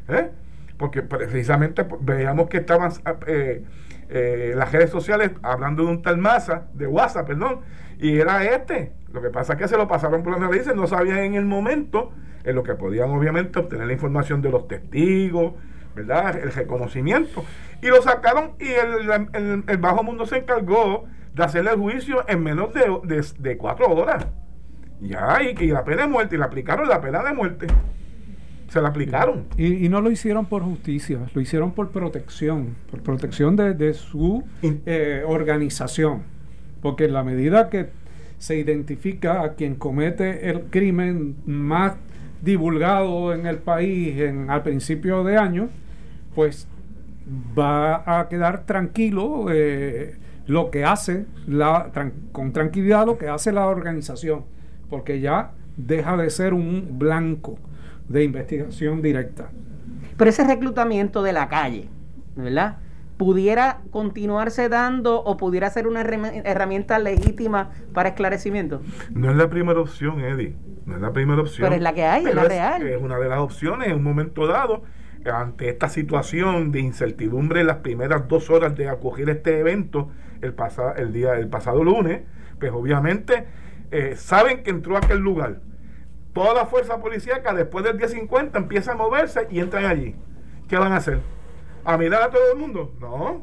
¿Eh? 0.09 0.31
Porque 0.79 1.03
precisamente 1.03 1.87
veíamos 2.01 2.49
que 2.49 2.59
estaban 2.59 2.93
eh, 3.27 3.65
eh, 4.09 4.53
las 4.55 4.73
redes 4.73 4.91
sociales 4.91 5.33
hablando 5.43 5.85
de 5.85 5.91
un 5.91 6.03
tal 6.03 6.19
masa, 6.19 6.69
de 6.75 6.87
WhatsApp, 6.87 7.27
perdón, 7.27 7.61
y 7.99 8.19
era 8.19 8.45
este. 8.45 8.93
Lo 9.13 9.23
que 9.23 9.31
pasa 9.31 9.55
es 9.55 9.59
que 9.59 9.69
se 9.69 9.77
lo 9.77 9.89
pasaron 9.89 10.23
por 10.23 10.33
la 10.33 10.47
narices, 10.47 10.75
no 10.75 10.87
sabían 10.87 11.19
en 11.19 11.35
el 11.35 11.45
momento 11.45 12.13
en 12.45 12.55
lo 12.55 12.63
que 12.63 12.75
podían 12.75 13.11
obviamente 13.11 13.59
obtener 13.59 13.87
la 13.87 13.93
información 13.93 14.43
de 14.43 14.51
los 14.51 14.69
testigos, 14.69 15.55
¿verdad? 15.95 16.39
El 16.39 16.53
reconocimiento. 16.53 17.45
Y 17.83 17.87
lo 17.87 18.03
sacaron 18.03 18.53
y 18.61 18.69
el, 18.69 19.65
el, 19.67 19.79
bajo 19.79 20.03
mundo 20.03 20.27
se 20.27 20.39
encargó 20.39 21.07
de 21.35 21.43
hacerle 21.43 21.71
el 21.73 21.79
juicio 21.79 22.25
en 22.29 22.43
menos 22.43 22.73
de, 22.73 23.25
de, 23.39 23.57
cuatro 23.57 23.89
horas. 23.89 24.27
Ya, 25.01 25.39
y, 25.43 25.65
y 25.65 25.69
la 25.69 25.85
pena 25.85 26.03
de 26.03 26.09
muerte, 26.09 26.37
y 26.37 26.39
le 26.39 26.45
aplicaron 26.45 26.89
la 26.89 27.01
pena 27.01 27.23
de 27.23 27.33
muerte 27.33 27.67
se 28.69 28.81
la 28.81 28.89
aplicaron. 28.89 29.45
Y, 29.57 29.89
no 29.89 30.01
lo 30.01 30.11
hicieron 30.11 30.47
por 30.47 30.63
justicia, 30.63 31.21
lo 31.33 31.41
hicieron 31.41 31.73
por 31.73 31.91
protección, 31.91 32.77
por 32.91 33.03
protección 33.03 33.57
de, 33.57 33.95
su 33.95 34.45
eh, 34.63 35.23
organización. 35.27 36.23
Porque 36.83 37.05
en 37.05 37.13
la 37.13 37.25
medida 37.25 37.71
que 37.71 37.89
se 38.39 38.57
identifica 38.57 39.43
a 39.43 39.55
quien 39.55 39.77
comete 39.77 40.51
el 40.51 40.63
crimen 40.65 41.37
más 41.47 41.95
divulgado 42.43 43.33
en 43.33 43.47
el 43.47 43.59
país 43.59 44.21
en, 44.21 44.51
al 44.51 44.63
principio 44.63 45.25
de 45.25 45.37
año, 45.37 45.69
pues 46.35 46.69
va 47.59 48.21
a 48.21 48.29
quedar 48.29 48.67
tranquilo 48.67 49.47
eh, 49.51 50.17
lo 50.47 50.71
que 50.71 50.85
hace, 50.85 51.27
la, 51.47 51.91
con 52.33 52.53
tranquilidad 52.53 53.07
lo 53.07 53.19
que 53.19 53.29
hace 53.29 53.53
la 53.53 53.67
organización, 53.67 54.45
porque 54.91 55.21
ya 55.21 55.53
deja 55.77 56.17
de 56.17 56.31
ser 56.31 56.55
un 56.55 56.99
blanco 56.99 57.59
de 58.09 58.25
investigación 58.25 59.03
directa. 59.03 59.51
Pero 60.17 60.31
ese 60.31 60.45
reclutamiento 60.45 61.23
de 61.23 61.33
la 61.33 61.49
calle, 61.49 61.89
¿verdad? 62.35 62.79
pudiera 63.17 63.81
continuarse 63.91 64.69
dando 64.69 65.23
o 65.23 65.37
pudiera 65.37 65.71
ser 65.71 65.87
una 65.87 66.03
herramienta 66.03 66.99
legítima 66.99 67.71
para 67.93 68.11
esclarecimiento? 68.11 68.83
No 69.11 69.31
es 69.31 69.37
la 69.37 69.49
primera 69.49 69.81
opción, 69.81 70.21
Eddie. 70.21 70.55
No 70.85 70.97
es 70.97 71.01
la 71.01 71.13
primera 71.13 71.41
opción. 71.41 71.67
Pero 71.67 71.77
es 71.77 71.83
la 71.83 71.95
que 71.95 72.05
hay, 72.05 72.27
es 72.27 72.35
la 72.35 72.45
real. 72.45 72.87
Es 72.87 73.01
una 73.01 73.19
de 73.19 73.29
las 73.29 73.39
opciones 73.39 73.89
en 73.89 73.97
un 73.97 74.03
momento 74.03 74.47
dado. 74.47 74.83
Ante 75.33 75.69
esta 75.69 75.89
situación 75.89 76.71
de 76.71 76.81
incertidumbre 76.81 77.63
en 77.63 77.67
las 77.67 77.79
primeras 77.79 78.29
dos 78.29 78.49
horas 78.49 78.77
de 78.77 78.89
acoger 78.89 79.29
este 79.29 79.59
evento 79.59 80.11
el, 80.41 80.53
pasado, 80.53 80.95
el 80.97 81.13
día 81.13 81.33
del 81.33 81.49
pasado 81.49 81.83
lunes, 81.83 82.21
pues 82.61 82.71
obviamente 82.73 83.47
eh, 83.91 84.15
saben 84.17 84.63
que 84.63 84.71
entró 84.71 84.95
a 84.95 84.99
aquel 84.99 85.19
lugar. 85.19 85.61
Toda 86.37 86.55
la 86.55 86.67
fuerza 86.67 87.01
policíaca 87.01 87.53
después 87.53 87.85
del 87.85 87.99
día 87.99 88.09
50 88.09 88.57
empieza 88.59 88.93
a 88.93 88.95
moverse 88.95 89.49
y 89.51 89.59
entran 89.59 89.87
allí. 89.87 90.15
¿Qué 90.69 90.77
van 90.77 90.93
a 90.93 90.99
hacer? 90.99 91.19
a 91.87 91.97
mirar 91.97 92.25
a 92.25 92.31
todo 92.31 92.53
el 92.53 92.59
mundo. 92.59 92.93
No. 93.01 93.43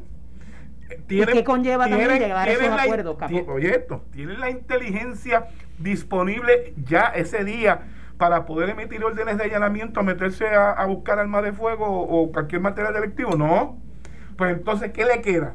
Tienen, 1.08 1.34
¿Qué 1.34 1.44
conlleva 1.44 1.88
también 1.88 2.18
llegar 2.18 2.46
a 2.46 2.52
esos 2.52 2.68
acuerdos, 2.68 3.16
Oye, 3.48 3.74
esto, 3.74 4.02
tienen 4.12 4.38
la 4.38 4.50
inteligencia 4.50 5.46
disponible 5.78 6.74
ya 6.84 7.06
ese 7.06 7.42
día 7.42 7.80
para 8.18 8.44
poder 8.44 8.70
emitir 8.70 9.02
órdenes 9.02 9.38
de 9.38 9.44
allanamiento, 9.44 10.02
meterse 10.02 10.46
a, 10.46 10.84
buscar 10.84 11.18
armas 11.18 11.42
de 11.42 11.52
fuego 11.52 11.86
o, 11.86 12.30
cualquier 12.30 12.60
material 12.60 12.94
delictivo. 12.94 13.34
No. 13.34 13.78
Pues 14.36 14.52
entonces, 14.52 14.92
¿qué 14.92 15.04
le 15.04 15.20
queda? 15.22 15.54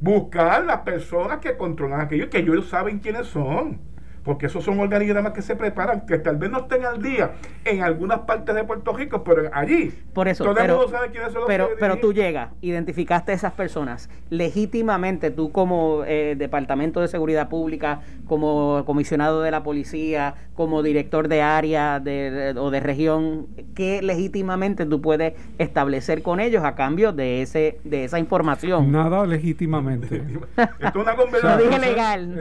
Buscar 0.00 0.64
las 0.64 0.80
personas 0.80 1.38
que 1.38 1.56
controlan 1.56 2.02
aquello, 2.02 2.28
que 2.28 2.38
ellos 2.38 2.68
saben 2.68 2.98
quiénes 3.00 3.26
son 3.26 3.80
porque 4.24 4.46
esos 4.46 4.64
son 4.64 4.78
organigramas 4.80 5.32
que 5.32 5.42
se 5.42 5.56
preparan, 5.56 6.06
que 6.06 6.18
tal 6.18 6.36
vez 6.36 6.50
no 6.50 6.60
estén 6.60 6.84
al 6.84 7.02
día 7.02 7.32
en 7.64 7.82
algunas 7.82 8.20
partes 8.20 8.54
de 8.54 8.64
Puerto 8.64 8.92
Rico, 8.92 9.24
pero 9.24 9.50
allí. 9.52 9.92
Por 10.12 10.28
eso, 10.28 10.44
todo 10.44 10.54
pero, 10.54 10.74
el 10.74 10.78
mundo 10.80 10.90
sabe 10.90 11.10
quiénes 11.10 11.32
son 11.32 11.40
los 11.42 11.48
pero, 11.48 11.70
pero 11.78 11.98
tú 11.98 12.12
llegas, 12.12 12.50
identificaste 12.60 13.32
a 13.32 13.34
esas 13.34 13.52
personas, 13.52 14.10
legítimamente 14.28 15.30
tú 15.30 15.52
como 15.52 16.04
eh, 16.06 16.34
Departamento 16.36 17.00
de 17.00 17.08
Seguridad 17.08 17.48
Pública, 17.48 18.00
como 18.26 18.84
comisionado 18.84 19.42
de 19.42 19.50
la 19.50 19.62
policía, 19.62 20.34
como 20.54 20.82
director 20.82 21.28
de 21.28 21.42
área 21.42 22.00
de, 22.00 22.54
o 22.58 22.70
de 22.70 22.80
región, 22.80 23.46
¿qué 23.74 24.02
legítimamente 24.02 24.84
tú 24.84 25.00
puedes 25.00 25.34
establecer 25.58 26.22
con 26.22 26.40
ellos 26.40 26.64
a 26.64 26.74
cambio 26.74 27.12
de 27.12 27.42
ese 27.42 27.78
de 27.84 28.04
esa 28.04 28.18
información? 28.18 28.92
Nada 28.92 29.24
legítimamente. 29.24 30.22
Esto 30.56 30.70
es 30.80 30.96
una 30.96 31.16
conversación. 31.16 31.58
Lo 31.58 31.64
dije 31.64 31.78
legal. 31.78 32.38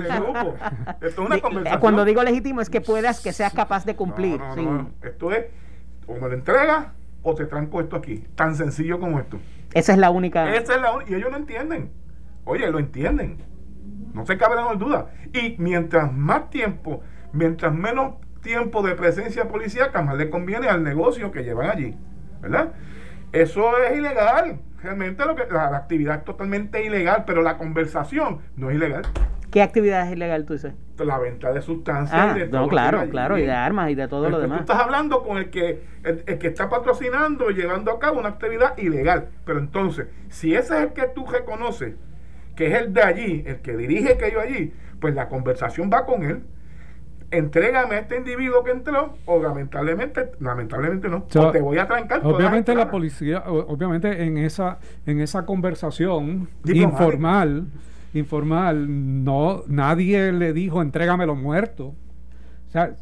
Esto 1.02 1.08
es 1.08 1.18
una 1.18 1.40
conversación 1.42 1.69
cuando 1.78 2.06
digo 2.06 2.24
legítimo 2.24 2.62
es 2.62 2.70
que 2.70 2.82
puedas, 2.82 3.22
que 3.22 3.34
seas 3.34 3.54
capaz 3.54 3.86
de 3.86 3.96
cumplir. 3.96 4.42
Esto 5.04 5.32
es, 5.32 5.46
o 6.08 6.14
me 6.14 6.22
lo 6.22 6.34
entregas 6.34 6.88
o 7.22 7.36
te 7.36 7.46
tranco 7.46 7.82
esto 7.82 7.96
aquí. 7.96 8.24
Tan 8.36 8.56
sencillo 8.56 9.00
como 9.00 9.20
esto. 9.20 9.40
Esa 9.74 9.94
es 9.94 10.00
la 10.00 10.10
única. 10.10 10.56
Esa 10.56 10.76
es 10.76 10.82
la 10.82 10.92
Y 11.08 11.16
ellos 11.16 11.32
lo 11.32 11.38
entienden. 11.38 11.92
Oye, 12.46 12.70
lo 12.72 12.80
entienden. 12.80 13.44
No 14.14 14.26
se 14.26 14.38
cabe 14.38 14.56
la 14.56 14.74
duda. 14.74 15.12
Y 15.34 15.56
mientras 15.60 16.12
más 16.12 16.50
tiempo, 16.50 17.02
mientras 17.32 17.74
menos 17.74 18.16
tiempo 18.42 18.82
de 18.82 18.96
presencia 18.96 19.48
policíaca, 19.48 20.02
más 20.02 20.18
le 20.18 20.30
conviene 20.30 20.68
al 20.68 20.84
negocio 20.84 21.32
que 21.32 21.44
llevan 21.44 21.70
allí. 21.70 21.96
¿Verdad? 22.42 22.74
Eso 23.32 23.78
es 23.78 23.98
ilegal. 23.98 24.60
Realmente 24.84 25.26
lo 25.26 25.36
que, 25.36 25.46
la, 25.52 25.70
la 25.70 25.78
actividad 25.78 26.18
es 26.18 26.24
totalmente 26.24 26.84
ilegal, 26.84 27.24
pero 27.26 27.42
la 27.42 27.58
conversación 27.58 28.40
no 28.56 28.70
es 28.70 28.78
ilegal. 28.78 29.04
¿Qué 29.52 29.64
actividad 29.64 30.06
es 30.08 30.14
ilegal 30.14 30.46
tú 30.46 30.54
dices? 30.54 30.74
La 31.00 31.18
venta 31.18 31.52
de 31.52 31.62
sustancias. 31.62 32.20
Ah, 32.20 32.38
no, 32.52 32.68
claro, 32.68 33.10
claro, 33.10 33.38
y 33.38 33.44
de 33.44 33.52
armas 33.52 33.90
y 33.90 33.96
de 33.96 34.08
todo 34.08 34.30
lo 34.30 34.40
demás. 34.40 34.60
Tú 34.60 34.64
estás 34.64 34.86
hablando 34.86 35.24
con 35.24 35.38
el 35.38 35.50
que, 35.50 35.82
el, 36.04 36.24
que 36.38 36.48
está 36.48 36.70
patrocinando 36.70 37.50
llevando 37.50 37.92
a 37.92 38.00
cabo 38.00 38.20
una 38.20 38.30
actividad 38.30 38.78
ilegal. 38.78 39.30
Pero 39.46 39.60
entonces, 39.60 40.08
si 40.28 40.54
ese 40.54 40.76
es 40.76 40.84
el 40.84 40.94
que 40.94 41.08
tú 41.08 41.26
reconoces, 41.26 41.96
que 42.56 42.68
es 42.68 42.74
el 42.74 42.94
de 42.94 43.02
allí, 43.02 43.44
el 43.48 43.62
que 43.62 43.76
dirige 43.78 44.14
aquello 44.14 44.42
allí, 44.42 44.74
pues 45.00 45.16
la 45.16 45.30
conversación 45.30 45.90
va 45.92 46.06
con 46.06 46.24
él. 46.24 46.44
Entrégame 47.32 47.96
a 47.96 48.00
este 48.00 48.18
individuo 48.18 48.64
que 48.64 48.72
entró, 48.72 49.16
o 49.26 49.42
lamentablemente, 49.42 50.32
lamentablemente 50.40 51.10
no, 51.10 51.28
o, 51.36 51.52
te 51.52 51.62
voy 51.62 51.78
a 51.78 51.88
trancar. 51.88 52.22
Obviamente 52.26 52.74
la 52.74 52.90
policía, 52.90 53.44
obviamente 53.48 54.24
en 54.24 54.38
esa, 54.38 54.80
en 55.06 55.22
esa 55.22 55.46
conversación 55.46 56.50
informal 56.66 57.68
informal, 58.14 59.24
no, 59.24 59.64
nadie 59.68 60.32
le 60.32 60.54
dijo 60.54 60.82
entrégame 60.82 61.26
los 61.26 61.38
muertos. 61.38 61.94
O 62.68 62.72
sea, 62.72 62.96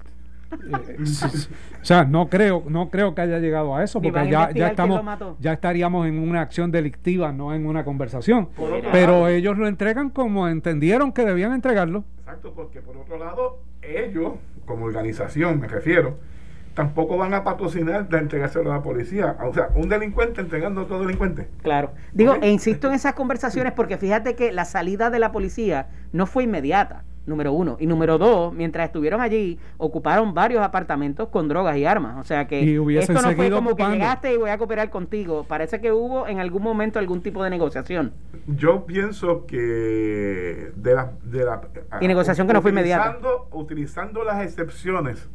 eh, 0.51 0.97
o 1.81 1.85
sea, 1.85 2.05
no 2.05 2.29
creo, 2.29 2.63
no 2.67 2.89
creo 2.89 3.13
que 3.15 3.21
haya 3.21 3.39
llegado 3.39 3.75
a 3.75 3.83
eso, 3.83 4.01
porque 4.01 4.29
ya, 4.29 4.51
ya 4.51 4.67
estamos, 4.67 5.01
ya 5.39 5.53
estaríamos 5.53 6.07
en 6.07 6.19
una 6.19 6.41
acción 6.41 6.71
delictiva, 6.71 7.31
no 7.31 7.53
en 7.53 7.65
una 7.65 7.83
conversación. 7.83 8.49
Pero 8.91 9.27
ellos 9.27 9.57
lo 9.57 9.67
entregan 9.67 10.09
como 10.09 10.47
entendieron 10.47 11.11
que 11.11 11.25
debían 11.25 11.53
entregarlo. 11.53 12.03
Exacto, 12.19 12.53
porque 12.53 12.81
por 12.81 12.97
otro 12.97 13.17
lado, 13.17 13.59
ellos, 13.87 14.33
como 14.65 14.85
organización, 14.85 15.59
me 15.59 15.67
refiero, 15.67 16.17
tampoco 16.73 17.17
van 17.17 17.33
a 17.33 17.43
patrocinar 17.43 18.07
de 18.07 18.17
entregárselo 18.19 18.71
a 18.71 18.75
la 18.77 18.83
policía. 18.83 19.35
O 19.43 19.53
sea, 19.53 19.69
un 19.75 19.89
delincuente 19.89 20.41
entregando 20.41 20.81
a 20.81 20.83
otro 20.83 20.99
delincuente. 20.99 21.47
Claro. 21.63 21.91
Digo, 22.13 22.35
e 22.41 22.49
insisto 22.49 22.87
en 22.87 22.93
esas 22.93 23.13
conversaciones 23.13 23.73
porque 23.73 23.97
fíjate 23.97 24.35
que 24.35 24.51
la 24.51 24.65
salida 24.65 25.09
de 25.09 25.19
la 25.19 25.31
policía 25.31 25.87
no 26.11 26.27
fue 26.27 26.43
inmediata 26.43 27.03
número 27.27 27.53
uno. 27.53 27.77
Y 27.79 27.85
número 27.85 28.17
dos, 28.17 28.53
mientras 28.53 28.87
estuvieron 28.87 29.21
allí, 29.21 29.59
ocuparon 29.77 30.33
varios 30.33 30.63
apartamentos 30.63 31.27
con 31.29 31.47
drogas 31.47 31.77
y 31.77 31.85
armas. 31.85 32.17
O 32.19 32.23
sea 32.23 32.47
que 32.47 32.59
esto 32.99 33.13
no 33.13 33.31
fue 33.33 33.51
como 33.51 33.75
que 33.75 33.85
llegaste 33.85 34.33
y 34.33 34.37
voy 34.37 34.49
a 34.49 34.57
cooperar 34.57 34.89
contigo. 34.89 35.45
Parece 35.47 35.79
que 35.79 35.91
hubo 35.91 36.27
en 36.27 36.39
algún 36.39 36.63
momento 36.63 36.97
algún 36.97 37.21
tipo 37.21 37.43
de 37.43 37.49
negociación. 37.49 38.13
Yo 38.47 38.85
pienso 38.85 39.45
que 39.45 40.71
de 40.75 40.95
la... 40.95 41.11
De 41.23 41.43
la 41.43 41.61
y 41.99 42.07
negociación 42.07 42.47
que 42.47 42.53
no 42.53 42.61
fue 42.61 42.71
inmediata. 42.71 43.17
Utilizando 43.51 44.23
las 44.23 44.43
excepciones 44.43 45.29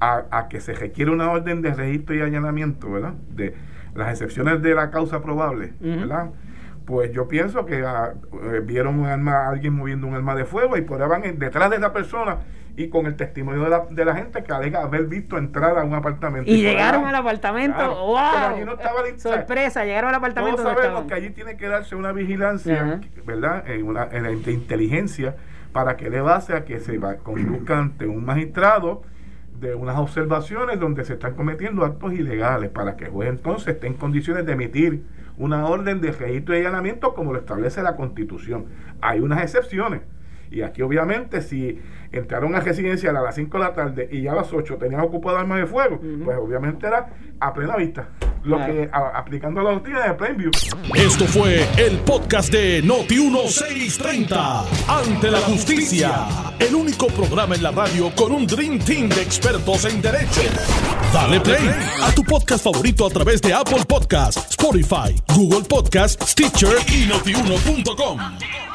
a, 0.00 0.48
que 0.48 0.60
se 0.60 0.74
requiere 0.74 1.10
una 1.10 1.30
orden 1.30 1.62
de 1.62 1.72
registro 1.72 2.14
y 2.16 2.20
allanamiento, 2.20 2.90
¿verdad? 2.90 3.14
De 3.30 3.54
las 3.94 4.10
excepciones 4.10 4.60
de 4.62 4.74
la 4.74 4.90
causa 4.90 5.22
probable, 5.22 5.74
¿verdad? 5.80 6.30
Pues 6.84 7.12
yo 7.12 7.28
pienso 7.28 7.64
que 7.64 7.84
ah, 7.84 8.14
eh, 8.52 8.60
vieron 8.64 8.98
un 8.98 9.06
arma, 9.06 9.48
alguien 9.48 9.74
moviendo 9.74 10.06
un 10.06 10.14
arma 10.14 10.34
de 10.34 10.44
fuego 10.44 10.76
y 10.76 10.80
van 10.80 11.38
detrás 11.38 11.70
de 11.70 11.76
esa 11.76 11.92
persona 11.92 12.38
y 12.76 12.88
con 12.88 13.06
el 13.06 13.16
testimonio 13.16 13.64
de 13.64 13.70
la, 13.70 13.86
de 13.90 14.04
la 14.04 14.14
gente 14.14 14.42
que 14.42 14.52
alega 14.52 14.82
haber 14.82 15.04
visto 15.04 15.36
entrar 15.36 15.78
a 15.78 15.84
un 15.84 15.94
apartamento. 15.94 16.50
Y, 16.50 16.62
llegaron 16.62 17.04
al 17.04 17.14
apartamento, 17.14 17.76
¡wow! 17.76 18.16
Pero 18.32 18.54
allí 18.54 18.64
no 18.64 18.72
estaba 18.74 19.00
Sorpresa, 19.16 19.84
llegaron 19.84 20.08
al 20.10 20.16
apartamento. 20.16 20.62
Todos 20.62 20.74
sabemos 20.74 21.04
que 21.04 21.14
allí 21.14 21.30
tiene 21.30 21.56
que 21.56 21.68
darse 21.68 21.94
una 21.94 22.12
vigilancia, 22.12 23.00
¿verdad? 23.26 23.68
En, 23.68 23.86
una, 23.86 24.08
en 24.10 24.22
la 24.22 24.32
inteligencia 24.32 25.36
para 25.72 25.96
que 25.96 26.10
le 26.10 26.20
base 26.20 26.54
a 26.54 26.64
que 26.64 26.80
se 26.80 26.98
va, 26.98 27.16
conduzca 27.16 27.78
ante 27.78 28.06
un 28.06 28.24
magistrado 28.24 29.02
de 29.58 29.74
unas 29.74 29.96
observaciones 29.98 30.80
donde 30.80 31.04
se 31.04 31.14
están 31.14 31.34
cometiendo 31.34 31.84
actos 31.84 32.12
ilegales 32.12 32.70
para 32.70 32.96
que 32.96 33.04
el 33.04 33.10
juez 33.10 33.28
entonces 33.28 33.74
esté 33.74 33.86
en 33.86 33.94
condiciones 33.94 34.44
de 34.44 34.52
emitir 34.52 35.04
una 35.36 35.66
orden 35.66 36.00
de 36.00 36.12
registro 36.12 36.54
y 36.56 36.60
allanamiento 36.60 37.14
como 37.14 37.32
lo 37.32 37.38
establece 37.38 37.82
la 37.82 37.96
Constitución. 37.96 38.66
Hay 39.00 39.20
unas 39.20 39.42
excepciones. 39.42 40.02
Y 40.50 40.62
aquí 40.62 40.82
obviamente 40.82 41.40
si 41.40 41.80
entraron 42.12 42.54
a 42.54 42.60
residencia 42.60 43.10
a 43.10 43.12
las 43.12 43.34
5 43.34 43.58
de 43.58 43.64
la 43.64 43.72
tarde 43.72 44.08
y 44.10 44.22
ya 44.22 44.32
a 44.32 44.36
las 44.36 44.52
8 44.52 44.76
tenían 44.76 45.00
ocupado 45.00 45.38
armas 45.38 45.58
de 45.58 45.66
fuego, 45.66 45.98
pues 46.24 46.36
obviamente 46.38 46.86
era 46.86 47.08
a 47.40 47.52
plena 47.52 47.76
vista. 47.76 48.08
Lo 48.44 48.58
que 48.58 48.90
aplicando 48.92 49.62
la 49.62 49.70
doctrina 49.70 50.06
de 50.06 50.14
Plainview. 50.14 50.50
Esto 50.94 51.26
fue 51.26 51.64
el 51.76 51.98
podcast 51.98 52.52
de 52.52 52.82
Noti 52.82 53.16
1630. 53.16 54.64
Ante 54.88 55.30
la 55.30 55.38
justicia. 55.38 56.26
El 56.58 56.74
único 56.74 57.06
programa 57.08 57.54
en 57.54 57.62
la 57.62 57.70
radio 57.70 58.12
con 58.14 58.32
un 58.32 58.46
Dream 58.46 58.78
Team 58.80 59.08
de 59.08 59.22
expertos 59.22 59.84
en 59.84 60.02
derecho. 60.02 60.42
Dale 61.12 61.40
play 61.40 61.68
a 62.02 62.12
tu 62.14 62.24
podcast 62.24 62.64
favorito 62.64 63.06
a 63.06 63.10
través 63.10 63.40
de 63.42 63.52
Apple 63.52 63.84
Podcasts, 63.86 64.50
Spotify, 64.50 65.14
Google 65.34 65.62
Podcasts, 65.68 66.30
Stitcher 66.30 66.76
y 66.88 67.06
notiuno.com. 67.06 68.71